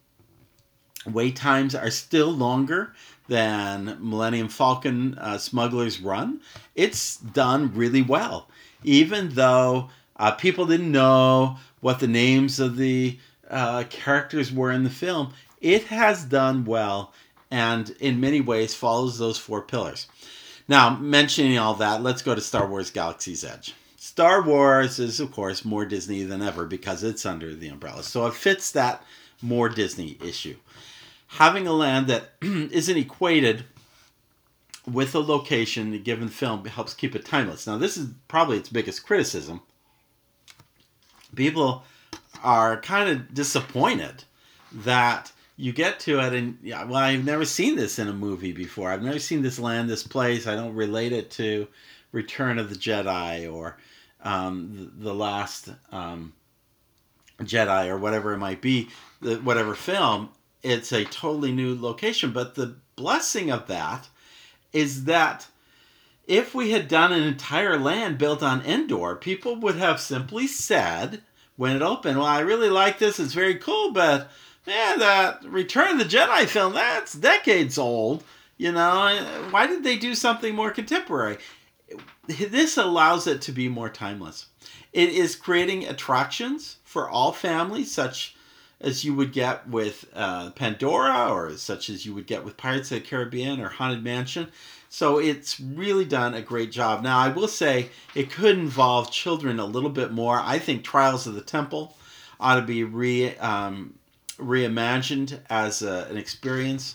wait 1.06 1.36
times 1.36 1.74
are 1.74 1.90
still 1.90 2.30
longer 2.30 2.94
than 3.28 3.98
Millennium 4.00 4.48
Falcon 4.48 5.16
uh, 5.18 5.38
Smuggler's 5.38 6.00
Run. 6.00 6.40
It's 6.74 7.16
done 7.16 7.74
really 7.74 8.02
well, 8.02 8.48
even 8.82 9.30
though 9.30 9.90
uh, 10.16 10.32
people 10.32 10.66
didn't 10.66 10.92
know 10.92 11.56
what 11.80 12.00
the 12.00 12.08
names 12.08 12.60
of 12.60 12.76
the 12.76 13.18
uh, 13.54 13.84
characters 13.84 14.52
were 14.52 14.72
in 14.72 14.82
the 14.82 14.90
film. 14.90 15.32
It 15.60 15.84
has 15.84 16.24
done 16.24 16.64
well 16.64 17.14
and 17.50 17.88
in 18.00 18.20
many 18.20 18.40
ways 18.40 18.74
follows 18.74 19.16
those 19.16 19.38
four 19.38 19.62
pillars. 19.62 20.08
Now, 20.66 20.96
mentioning 20.96 21.56
all 21.56 21.74
that, 21.74 22.02
let's 22.02 22.22
go 22.22 22.34
to 22.34 22.40
Star 22.40 22.66
Wars 22.66 22.90
Galaxy's 22.90 23.44
Edge. 23.44 23.74
Star 23.96 24.42
Wars 24.42 24.98
is, 24.98 25.20
of 25.20 25.30
course, 25.30 25.64
more 25.64 25.86
Disney 25.86 26.24
than 26.24 26.42
ever 26.42 26.66
because 26.66 27.04
it's 27.04 27.24
under 27.24 27.54
the 27.54 27.68
umbrella. 27.68 28.02
So 28.02 28.26
it 28.26 28.34
fits 28.34 28.72
that 28.72 29.04
more 29.40 29.68
Disney 29.68 30.18
issue. 30.22 30.56
Having 31.28 31.68
a 31.68 31.72
land 31.72 32.08
that 32.08 32.32
isn't 32.42 32.96
equated 32.96 33.64
with 34.90 35.14
a 35.14 35.20
location, 35.20 35.92
a 35.94 35.98
given 35.98 36.28
film, 36.28 36.64
helps 36.64 36.92
keep 36.92 37.14
it 37.14 37.24
timeless. 37.24 37.66
Now, 37.68 37.78
this 37.78 37.96
is 37.96 38.08
probably 38.26 38.56
its 38.56 38.68
biggest 38.68 39.06
criticism. 39.06 39.60
People 41.36 41.84
are 42.44 42.80
kind 42.80 43.08
of 43.08 43.34
disappointed 43.34 44.22
that 44.70 45.32
you 45.56 45.72
get 45.72 46.00
to 46.00 46.20
it 46.20 46.32
and 46.32 46.58
yeah 46.62 46.84
well 46.84 46.96
i've 46.96 47.24
never 47.24 47.44
seen 47.44 47.76
this 47.76 47.98
in 47.98 48.08
a 48.08 48.12
movie 48.12 48.52
before. 48.52 48.90
I've 48.90 49.02
never 49.02 49.18
seen 49.18 49.42
this 49.42 49.58
land 49.58 49.88
this 49.88 50.02
place. 50.02 50.46
I 50.46 50.56
don't 50.56 50.74
relate 50.74 51.12
it 51.12 51.30
to 51.32 51.68
return 52.12 52.58
of 52.58 52.70
the 52.70 52.76
jedi 52.76 53.52
or 53.52 53.76
um, 54.22 54.90
the, 54.98 55.04
the, 55.04 55.14
last 55.14 55.68
um, 55.92 56.32
jedi 57.42 57.88
or 57.88 57.98
whatever 57.98 58.32
it 58.32 58.38
might 58.38 58.60
be 58.60 58.88
the, 59.20 59.36
whatever 59.36 59.74
film. 59.74 60.30
It's 60.62 60.92
a 60.92 61.04
totally 61.04 61.52
new 61.52 61.80
location 61.80 62.32
but 62.32 62.54
the 62.54 62.76
blessing 62.96 63.50
of 63.50 63.66
that 63.68 64.08
is 64.72 65.04
that 65.04 65.46
if 66.26 66.54
we 66.54 66.70
had 66.70 66.88
done 66.88 67.12
an 67.12 67.22
entire 67.22 67.78
land 67.78 68.18
built 68.18 68.42
on 68.42 68.62
endor 68.62 69.14
people 69.14 69.56
would 69.56 69.76
have 69.76 70.00
simply 70.00 70.46
said 70.46 71.22
when 71.56 71.74
it 71.74 71.82
opened 71.82 72.18
well 72.18 72.26
i 72.26 72.40
really 72.40 72.70
like 72.70 72.98
this 72.98 73.18
it's 73.18 73.34
very 73.34 73.54
cool 73.54 73.92
but 73.92 74.30
man, 74.66 74.98
that 74.98 75.44
Return 75.44 75.92
of 75.92 75.98
the 75.98 76.16
Jedi 76.16 76.46
film, 76.46 76.74
that's 76.74 77.12
decades 77.12 77.78
old. 77.78 78.24
You 78.56 78.72
know, 78.72 79.48
why 79.50 79.66
did 79.66 79.82
they 79.82 79.96
do 79.96 80.14
something 80.14 80.54
more 80.54 80.70
contemporary? 80.70 81.38
This 82.26 82.76
allows 82.76 83.26
it 83.26 83.42
to 83.42 83.52
be 83.52 83.68
more 83.68 83.88
timeless. 83.88 84.46
It 84.92 85.10
is 85.10 85.36
creating 85.36 85.84
attractions 85.84 86.76
for 86.84 87.10
all 87.10 87.32
families, 87.32 87.92
such 87.92 88.36
as 88.80 89.04
you 89.04 89.14
would 89.14 89.32
get 89.32 89.68
with 89.68 90.04
uh, 90.14 90.50
Pandora 90.50 91.28
or 91.32 91.56
such 91.56 91.90
as 91.90 92.06
you 92.06 92.14
would 92.14 92.26
get 92.26 92.44
with 92.44 92.56
Pirates 92.56 92.92
of 92.92 93.02
the 93.02 93.08
Caribbean 93.08 93.60
or 93.60 93.68
Haunted 93.68 94.04
Mansion. 94.04 94.48
So 94.94 95.18
it's 95.18 95.58
really 95.58 96.04
done 96.04 96.34
a 96.34 96.40
great 96.40 96.70
job. 96.70 97.02
Now, 97.02 97.18
I 97.18 97.26
will 97.26 97.48
say 97.48 97.88
it 98.14 98.30
could 98.30 98.56
involve 98.56 99.10
children 99.10 99.58
a 99.58 99.64
little 99.64 99.90
bit 99.90 100.12
more. 100.12 100.38
I 100.38 100.60
think 100.60 100.84
Trials 100.84 101.26
of 101.26 101.34
the 101.34 101.40
Temple 101.40 101.96
ought 102.38 102.60
to 102.60 102.62
be 102.62 102.84
re 102.84 103.36
um, 103.38 103.98
reimagined 104.38 105.40
as 105.50 105.82
a, 105.82 106.06
an 106.08 106.16
experience 106.16 106.94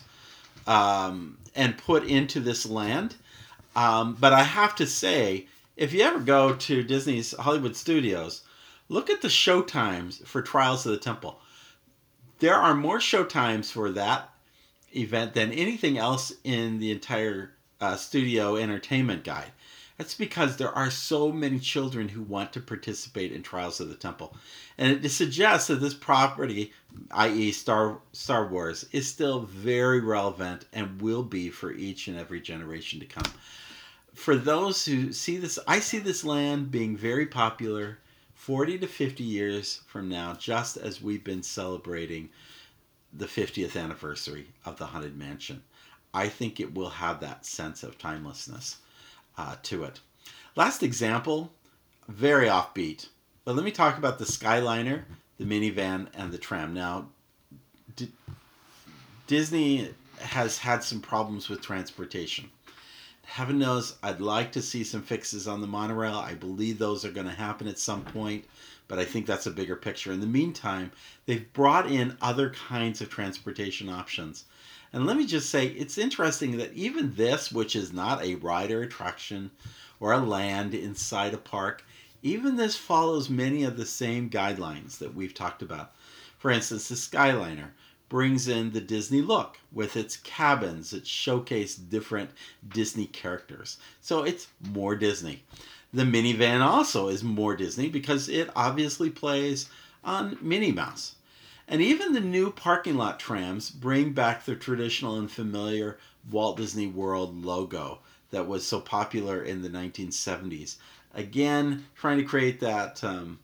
um, 0.66 1.36
and 1.54 1.76
put 1.76 2.04
into 2.04 2.40
this 2.40 2.64
land. 2.64 3.16
Um, 3.76 4.16
but 4.18 4.32
I 4.32 4.44
have 4.44 4.74
to 4.76 4.86
say, 4.86 5.46
if 5.76 5.92
you 5.92 6.00
ever 6.00 6.20
go 6.20 6.54
to 6.54 6.82
Disney's 6.82 7.34
Hollywood 7.36 7.76
Studios, 7.76 8.44
look 8.88 9.10
at 9.10 9.20
the 9.20 9.28
show 9.28 9.60
times 9.60 10.22
for 10.24 10.40
Trials 10.40 10.86
of 10.86 10.92
the 10.92 10.98
Temple. 10.98 11.38
There 12.38 12.56
are 12.56 12.74
more 12.74 12.98
show 12.98 13.24
times 13.24 13.70
for 13.70 13.90
that 13.90 14.30
event 14.96 15.34
than 15.34 15.52
anything 15.52 15.98
else 15.98 16.32
in 16.44 16.78
the 16.78 16.92
entire 16.92 17.52
uh, 17.80 17.96
studio 17.96 18.56
entertainment 18.56 19.24
guide. 19.24 19.52
That's 20.00 20.14
because 20.14 20.56
there 20.56 20.72
are 20.72 20.90
so 20.90 21.30
many 21.30 21.58
children 21.58 22.08
who 22.08 22.22
want 22.22 22.54
to 22.54 22.60
participate 22.60 23.32
in 23.32 23.42
Trials 23.42 23.80
of 23.80 23.90
the 23.90 23.94
Temple. 23.94 24.34
And 24.78 25.04
it 25.04 25.10
suggests 25.10 25.66
that 25.66 25.74
this 25.74 25.92
property, 25.92 26.72
i.e., 27.10 27.52
Star, 27.52 27.98
Star 28.14 28.46
Wars, 28.46 28.86
is 28.92 29.06
still 29.06 29.40
very 29.40 30.00
relevant 30.00 30.64
and 30.72 31.02
will 31.02 31.22
be 31.22 31.50
for 31.50 31.70
each 31.72 32.08
and 32.08 32.18
every 32.18 32.40
generation 32.40 32.98
to 33.00 33.04
come. 33.04 33.30
For 34.14 34.36
those 34.36 34.86
who 34.86 35.12
see 35.12 35.36
this, 35.36 35.58
I 35.68 35.80
see 35.80 35.98
this 35.98 36.24
land 36.24 36.70
being 36.70 36.96
very 36.96 37.26
popular 37.26 37.98
40 38.34 38.78
to 38.78 38.86
50 38.86 39.22
years 39.22 39.82
from 39.86 40.08
now, 40.08 40.32
just 40.32 40.78
as 40.78 41.02
we've 41.02 41.22
been 41.22 41.42
celebrating 41.42 42.30
the 43.12 43.26
50th 43.26 43.78
anniversary 43.78 44.46
of 44.64 44.78
the 44.78 44.86
Haunted 44.86 45.18
Mansion. 45.18 45.62
I 46.12 46.28
think 46.28 46.58
it 46.58 46.74
will 46.74 46.90
have 46.90 47.20
that 47.20 47.46
sense 47.46 47.82
of 47.82 47.98
timelessness 47.98 48.76
uh, 49.38 49.56
to 49.64 49.84
it. 49.84 50.00
Last 50.56 50.82
example, 50.82 51.52
very 52.08 52.46
offbeat, 52.48 53.08
but 53.44 53.54
let 53.54 53.64
me 53.64 53.70
talk 53.70 53.96
about 53.98 54.18
the 54.18 54.24
Skyliner, 54.24 55.04
the 55.38 55.46
Minnie 55.46 55.70
Van, 55.70 56.08
and 56.14 56.32
the 56.32 56.38
tram. 56.38 56.74
Now, 56.74 57.08
D- 57.96 58.12
Disney 59.26 59.94
has 60.18 60.58
had 60.58 60.82
some 60.82 61.00
problems 61.00 61.48
with 61.48 61.62
transportation. 61.62 62.50
Heaven 63.24 63.60
knows 63.60 63.96
I'd 64.02 64.20
like 64.20 64.50
to 64.52 64.62
see 64.62 64.82
some 64.82 65.02
fixes 65.02 65.46
on 65.46 65.60
the 65.60 65.66
monorail. 65.68 66.16
I 66.16 66.34
believe 66.34 66.78
those 66.78 67.04
are 67.04 67.12
going 67.12 67.28
to 67.28 67.32
happen 67.32 67.68
at 67.68 67.78
some 67.78 68.02
point, 68.02 68.44
but 68.88 68.98
I 68.98 69.04
think 69.04 69.24
that's 69.24 69.46
a 69.46 69.52
bigger 69.52 69.76
picture. 69.76 70.10
In 70.10 70.18
the 70.20 70.26
meantime, 70.26 70.90
they've 71.26 71.52
brought 71.52 71.88
in 71.88 72.18
other 72.20 72.50
kinds 72.50 73.00
of 73.00 73.08
transportation 73.08 73.88
options. 73.88 74.46
And 74.92 75.06
let 75.06 75.16
me 75.16 75.26
just 75.26 75.50
say, 75.50 75.66
it's 75.66 75.98
interesting 75.98 76.56
that 76.56 76.72
even 76.72 77.14
this, 77.14 77.52
which 77.52 77.76
is 77.76 77.92
not 77.92 78.22
a 78.24 78.34
rider 78.36 78.82
attraction 78.82 79.50
or 80.00 80.12
a 80.12 80.18
land 80.18 80.74
inside 80.74 81.32
a 81.32 81.38
park, 81.38 81.84
even 82.22 82.56
this 82.56 82.76
follows 82.76 83.30
many 83.30 83.62
of 83.64 83.76
the 83.76 83.86
same 83.86 84.28
guidelines 84.28 84.98
that 84.98 85.14
we've 85.14 85.34
talked 85.34 85.62
about. 85.62 85.92
For 86.38 86.50
instance, 86.50 86.88
the 86.88 86.94
Skyliner 86.94 87.70
brings 88.08 88.48
in 88.48 88.72
the 88.72 88.80
Disney 88.80 89.22
look 89.22 89.58
with 89.72 89.96
its 89.96 90.16
cabins 90.16 90.90
that 90.90 91.06
showcase 91.06 91.76
different 91.76 92.30
Disney 92.68 93.06
characters. 93.06 93.78
So 94.00 94.24
it's 94.24 94.48
more 94.72 94.96
Disney. 94.96 95.44
The 95.92 96.04
Minnie 96.04 96.32
Van 96.32 96.60
also 96.60 97.08
is 97.08 97.22
more 97.22 97.56
Disney 97.56 97.88
because 97.88 98.28
it 98.28 98.50
obviously 98.56 99.10
plays 99.10 99.68
on 100.02 100.36
Minnie 100.40 100.72
Mouse. 100.72 101.14
And 101.70 101.80
even 101.80 102.12
the 102.12 102.20
new 102.20 102.50
parking 102.50 102.96
lot 102.96 103.20
trams 103.20 103.70
bring 103.70 104.12
back 104.12 104.44
the 104.44 104.56
traditional 104.56 105.16
and 105.16 105.30
familiar 105.30 105.98
Walt 106.28 106.56
Disney 106.56 106.88
World 106.88 107.44
logo 107.44 108.00
that 108.32 108.48
was 108.48 108.66
so 108.66 108.80
popular 108.80 109.44
in 109.44 109.62
the 109.62 109.68
1970s. 109.68 110.78
Again, 111.14 111.86
trying 111.94 112.18
to 112.18 112.24
create 112.24 112.58
that 112.58 113.04
um, 113.04 113.38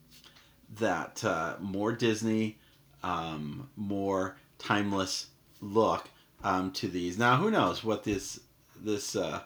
that 0.81 1.25
uh, 1.25 1.55
more 1.61 1.93
Disney, 1.93 2.59
um, 3.05 3.71
more 3.77 4.37
timeless 4.59 5.27
look 5.61 6.09
um, 6.43 6.73
to 6.73 6.89
these. 6.89 7.17
Now, 7.17 7.37
who 7.37 7.53
knows 7.53 7.85
what 7.85 8.03
this 8.03 8.41
this 8.75 9.15
uh, 9.15 9.43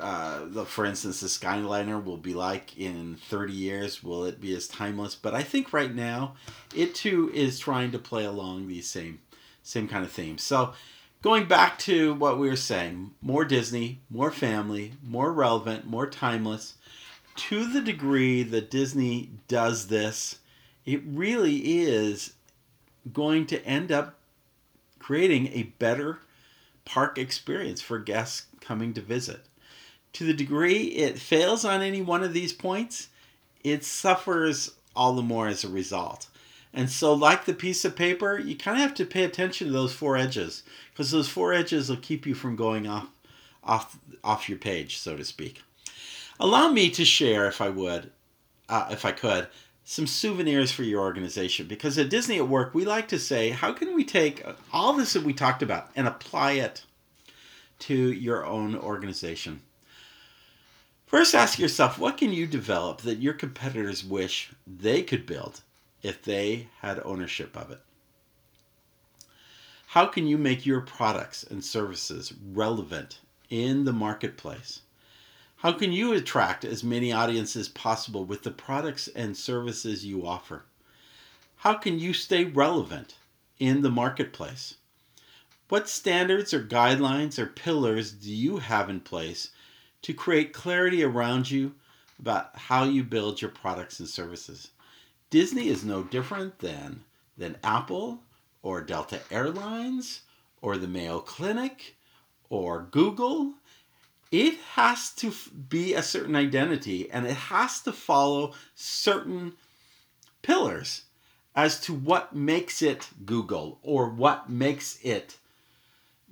uh, 0.00 0.40
the, 0.46 0.64
for 0.64 0.84
instance, 0.84 1.20
the 1.20 1.28
Skyliner 1.28 2.02
will 2.02 2.16
be 2.16 2.34
like 2.34 2.76
in 2.76 3.16
30 3.28 3.52
years? 3.52 4.02
Will 4.02 4.24
it 4.24 4.40
be 4.40 4.54
as 4.56 4.66
timeless? 4.66 5.14
But 5.14 5.34
I 5.34 5.42
think 5.42 5.72
right 5.72 5.94
now, 5.94 6.34
it 6.74 6.94
too 6.94 7.30
is 7.32 7.58
trying 7.58 7.92
to 7.92 7.98
play 7.98 8.24
along 8.24 8.66
these 8.66 8.90
same, 8.90 9.20
same 9.62 9.86
kind 9.86 10.04
of 10.04 10.10
themes. 10.10 10.42
So, 10.42 10.72
going 11.22 11.46
back 11.46 11.78
to 11.80 12.14
what 12.14 12.38
we 12.38 12.48
were 12.48 12.56
saying, 12.56 13.12
more 13.22 13.44
Disney, 13.44 14.00
more 14.10 14.32
family, 14.32 14.94
more 15.02 15.32
relevant, 15.32 15.86
more 15.86 16.08
timeless. 16.08 16.74
to 17.34 17.64
the 17.64 17.80
degree 17.80 18.42
that 18.42 18.70
Disney 18.70 19.30
does 19.48 19.86
this, 19.86 20.40
it 20.84 21.00
really 21.06 21.80
is 21.82 22.34
going 23.12 23.46
to 23.46 23.64
end 23.64 23.90
up 23.92 24.18
creating 24.98 25.48
a 25.48 25.62
better 25.78 26.18
park 26.84 27.16
experience 27.16 27.80
for 27.80 27.98
guests 27.98 28.46
coming 28.60 28.92
to 28.94 29.00
visit. 29.00 29.46
To 30.14 30.24
the 30.24 30.34
degree 30.34 30.84
it 30.88 31.18
fails 31.18 31.64
on 31.64 31.82
any 31.82 32.02
one 32.02 32.22
of 32.22 32.32
these 32.32 32.52
points, 32.52 33.08
it 33.64 33.84
suffers 33.84 34.72
all 34.94 35.14
the 35.14 35.22
more 35.22 35.48
as 35.48 35.64
a 35.64 35.68
result. 35.68 36.26
And 36.74 36.90
so, 36.90 37.12
like 37.12 37.44
the 37.44 37.54
piece 37.54 37.84
of 37.84 37.96
paper, 37.96 38.38
you 38.38 38.56
kind 38.56 38.78
of 38.78 38.82
have 38.82 38.94
to 38.94 39.04
pay 39.04 39.24
attention 39.24 39.66
to 39.66 39.72
those 39.72 39.92
four 39.92 40.16
edges 40.16 40.62
because 40.90 41.10
those 41.10 41.28
four 41.28 41.52
edges 41.52 41.88
will 41.88 41.96
keep 41.96 42.26
you 42.26 42.34
from 42.34 42.56
going 42.56 42.86
off, 42.86 43.08
off, 43.62 43.98
off 44.24 44.48
your 44.48 44.58
page, 44.58 44.98
so 44.98 45.16
to 45.16 45.24
speak. 45.24 45.62
Allow 46.40 46.70
me 46.70 46.90
to 46.90 47.04
share, 47.04 47.46
if 47.46 47.60
I 47.60 47.68
would, 47.68 48.10
uh, 48.68 48.88
if 48.90 49.04
I 49.04 49.12
could, 49.12 49.48
some 49.84 50.06
souvenirs 50.06 50.72
for 50.72 50.82
your 50.82 51.00
organization 51.00 51.66
because 51.66 51.98
at 51.98 52.08
Disney 52.08 52.38
at 52.38 52.48
Work, 52.48 52.74
we 52.74 52.84
like 52.84 53.08
to 53.08 53.18
say, 53.18 53.50
how 53.50 53.72
can 53.72 53.94
we 53.94 54.04
take 54.04 54.44
all 54.72 54.92
this 54.94 55.12
that 55.12 55.24
we 55.24 55.34
talked 55.34 55.62
about 55.62 55.90
and 55.96 56.06
apply 56.06 56.52
it 56.52 56.84
to 57.80 57.94
your 57.94 58.46
own 58.46 58.76
organization? 58.76 59.60
First, 61.12 61.34
ask 61.34 61.58
yourself 61.58 61.98
what 61.98 62.16
can 62.16 62.32
you 62.32 62.46
develop 62.46 63.02
that 63.02 63.18
your 63.18 63.34
competitors 63.34 64.02
wish 64.02 64.50
they 64.66 65.02
could 65.02 65.26
build 65.26 65.60
if 66.02 66.22
they 66.22 66.68
had 66.80 67.02
ownership 67.04 67.54
of 67.54 67.70
it? 67.70 67.82
How 69.88 70.06
can 70.06 70.26
you 70.26 70.38
make 70.38 70.64
your 70.64 70.80
products 70.80 71.44
and 71.44 71.62
services 71.62 72.32
relevant 72.42 73.18
in 73.50 73.84
the 73.84 73.92
marketplace? 73.92 74.80
How 75.56 75.72
can 75.72 75.92
you 75.92 76.14
attract 76.14 76.64
as 76.64 76.82
many 76.82 77.12
audiences 77.12 77.66
as 77.66 77.68
possible 77.68 78.24
with 78.24 78.42
the 78.42 78.50
products 78.50 79.06
and 79.08 79.36
services 79.36 80.06
you 80.06 80.26
offer? 80.26 80.64
How 81.56 81.74
can 81.74 81.98
you 81.98 82.14
stay 82.14 82.44
relevant 82.44 83.16
in 83.58 83.82
the 83.82 83.90
marketplace? 83.90 84.76
What 85.68 85.90
standards 85.90 86.54
or 86.54 86.64
guidelines 86.64 87.38
or 87.38 87.44
pillars 87.44 88.12
do 88.12 88.32
you 88.32 88.56
have 88.56 88.88
in 88.88 89.00
place 89.00 89.50
to 90.02 90.14
create 90.14 90.52
clarity 90.52 91.02
around 91.02 91.50
you 91.50 91.74
about 92.18 92.56
how 92.56 92.84
you 92.84 93.02
build 93.02 93.40
your 93.40 93.50
products 93.50 94.00
and 94.00 94.08
services? 94.08 94.70
Disney 95.30 95.68
is 95.68 95.84
no 95.84 96.02
different 96.02 96.58
than, 96.58 97.04
than 97.36 97.56
Apple 97.64 98.20
or 98.62 98.80
Delta 98.80 99.20
Airlines 99.30 100.22
or 100.60 100.76
the 100.76 100.88
Mayo 100.88 101.20
Clinic 101.20 101.96
or 102.50 102.86
Google 102.90 103.54
it 104.32 104.58
has 104.74 105.10
to 105.10 105.32
be 105.68 105.92
a 105.92 106.02
certain 106.02 106.34
identity 106.34 107.08
and 107.10 107.26
it 107.26 107.36
has 107.36 107.80
to 107.82 107.92
follow 107.92 108.54
certain 108.74 109.52
pillars 110.40 111.02
as 111.54 111.78
to 111.80 111.92
what 111.92 112.34
makes 112.34 112.80
it 112.80 113.10
Google 113.26 113.78
or 113.82 114.08
what 114.08 114.48
makes 114.48 114.98
it 115.02 115.36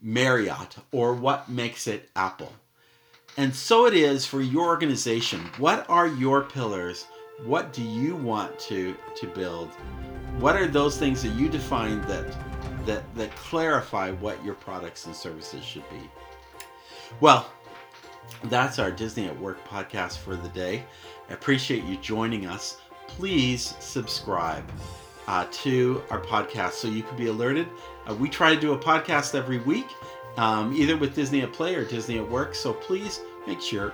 Marriott 0.01 0.77
or 0.91 1.13
what 1.13 1.51
makes 1.51 1.87
it 1.87 2.09
Apple. 2.17 2.55
And 3.37 3.55
so 3.55 3.87
it 3.87 3.95
is 3.95 4.27
for 4.27 4.41
your 4.41 4.67
organization. 4.67 5.41
What 5.59 5.89
are 5.89 6.09
your 6.09 6.43
pillars? 6.43 7.07
What 7.45 7.73
do 7.73 7.83
you 7.83 8.17
want 8.17 8.59
to, 8.61 8.95
to 9.17 9.27
build? 9.29 9.71
What 10.39 10.57
are 10.57 10.67
those 10.67 10.99
things 10.99 11.23
that 11.23 11.31
you 11.31 11.49
define 11.49 12.01
that, 12.03 12.37
that, 12.87 13.15
that 13.15 13.35
clarify 13.37 14.11
what 14.11 14.45
your 14.45 14.55
products 14.55 15.07
and 15.07 15.15
services 15.15 15.65
should 15.65 15.89
be? 15.91 16.11
Well, 17.21 17.51
that's 18.45 18.79
our 18.79 18.91
Disney 18.91 19.27
at 19.27 19.39
Work 19.41 19.67
podcast 19.67 20.19
for 20.19 20.37
the 20.37 20.49
day. 20.51 20.85
I 21.29 21.33
appreciate 21.33 21.85
you 21.85 21.97
joining 21.97 22.47
us. 22.47 22.79
Please 23.07 23.75
subscribe 23.81 24.65
uh, 25.27 25.47
to 25.51 26.03
our 26.11 26.21
podcast 26.21 26.73
so 26.73 26.89
you 26.89 27.03
can 27.03 27.17
be 27.17 27.29
alerted. 27.29 27.69
Uh, 28.09 28.15
we 28.15 28.29
try 28.29 28.55
to 28.55 28.61
do 28.61 28.73
a 28.73 28.79
podcast 28.79 29.35
every 29.35 29.59
week, 29.59 29.87
um, 30.41 30.73
either 30.73 30.97
with 30.97 31.15
Disney 31.15 31.43
at 31.43 31.53
Play 31.53 31.75
or 31.75 31.85
Disney 31.85 32.19
at 32.19 32.29
Work. 32.29 32.55
So 32.55 32.73
please 32.73 33.21
make 33.47 33.61
sure 33.61 33.93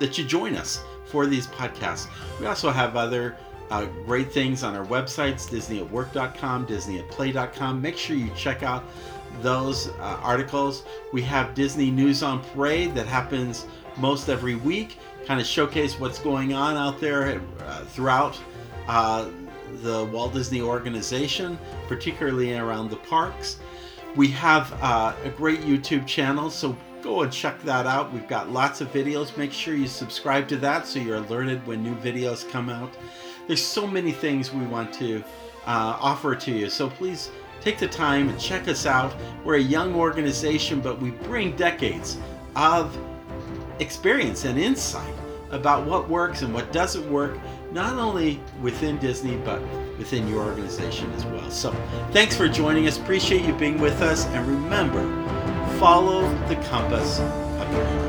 that 0.00 0.16
you 0.16 0.24
join 0.24 0.56
us 0.56 0.82
for 1.04 1.26
these 1.26 1.46
podcasts. 1.46 2.08
We 2.40 2.46
also 2.46 2.70
have 2.70 2.96
other 2.96 3.36
uh, 3.70 3.84
great 4.06 4.32
things 4.32 4.62
on 4.62 4.74
our 4.74 4.86
websites 4.86 5.46
disneyatwork.com, 5.48 6.66
disneyatplay.com. 6.66 7.82
Make 7.82 7.98
sure 7.98 8.16
you 8.16 8.30
check 8.34 8.62
out 8.62 8.84
those 9.42 9.88
uh, 9.88 10.20
articles. 10.22 10.84
We 11.12 11.20
have 11.22 11.54
Disney 11.54 11.90
News 11.90 12.22
on 12.22 12.42
Parade 12.42 12.94
that 12.94 13.06
happens 13.06 13.66
most 13.98 14.30
every 14.30 14.54
week, 14.54 14.98
kind 15.26 15.38
of 15.38 15.46
showcase 15.46 16.00
what's 16.00 16.18
going 16.18 16.54
on 16.54 16.76
out 16.76 16.98
there 16.98 17.42
uh, 17.60 17.84
throughout 17.84 18.40
uh, 18.88 19.28
the 19.82 20.04
Walt 20.06 20.32
Disney 20.32 20.62
organization, 20.62 21.58
particularly 21.88 22.56
around 22.56 22.88
the 22.90 22.96
parks. 22.96 23.58
We 24.16 24.28
have 24.28 24.72
uh, 24.82 25.14
a 25.24 25.30
great 25.30 25.60
YouTube 25.60 26.06
channel, 26.06 26.50
so 26.50 26.76
go 27.02 27.22
and 27.22 27.32
check 27.32 27.60
that 27.62 27.86
out. 27.86 28.12
We've 28.12 28.28
got 28.28 28.50
lots 28.50 28.80
of 28.80 28.92
videos. 28.92 29.36
Make 29.36 29.52
sure 29.52 29.74
you 29.74 29.88
subscribe 29.88 30.48
to 30.48 30.56
that 30.58 30.86
so 30.86 31.00
you're 31.00 31.16
alerted 31.16 31.66
when 31.66 31.82
new 31.82 31.94
videos 31.96 32.48
come 32.48 32.68
out. 32.68 32.94
There's 33.46 33.64
so 33.64 33.86
many 33.86 34.12
things 34.12 34.52
we 34.52 34.64
want 34.66 34.92
to 34.94 35.18
uh, 35.66 35.98
offer 36.00 36.34
to 36.34 36.50
you, 36.50 36.70
so 36.70 36.88
please 36.88 37.30
Take 37.64 37.78
the 37.78 37.88
time 37.88 38.28
and 38.28 38.38
check 38.38 38.68
us 38.68 38.84
out. 38.84 39.14
We're 39.42 39.54
a 39.54 39.60
young 39.60 39.94
organization, 39.94 40.82
but 40.82 41.00
we 41.00 41.12
bring 41.12 41.56
decades 41.56 42.18
of 42.56 42.94
experience 43.78 44.44
and 44.44 44.58
insight 44.58 45.14
about 45.50 45.86
what 45.86 46.06
works 46.06 46.42
and 46.42 46.52
what 46.52 46.72
doesn't 46.72 47.10
work, 47.10 47.38
not 47.72 47.94
only 47.94 48.38
within 48.60 48.98
Disney, 48.98 49.36
but 49.36 49.62
within 49.98 50.28
your 50.28 50.44
organization 50.44 51.10
as 51.12 51.24
well. 51.26 51.50
So, 51.50 51.72
thanks 52.12 52.36
for 52.36 52.48
joining 52.48 52.86
us. 52.86 52.98
Appreciate 52.98 53.44
you 53.44 53.54
being 53.54 53.80
with 53.80 54.00
us. 54.02 54.26
And 54.26 54.46
remember, 54.46 55.02
follow 55.78 56.22
the 56.48 56.56
compass 56.56 57.20
of 57.20 57.72
your. 57.72 58.03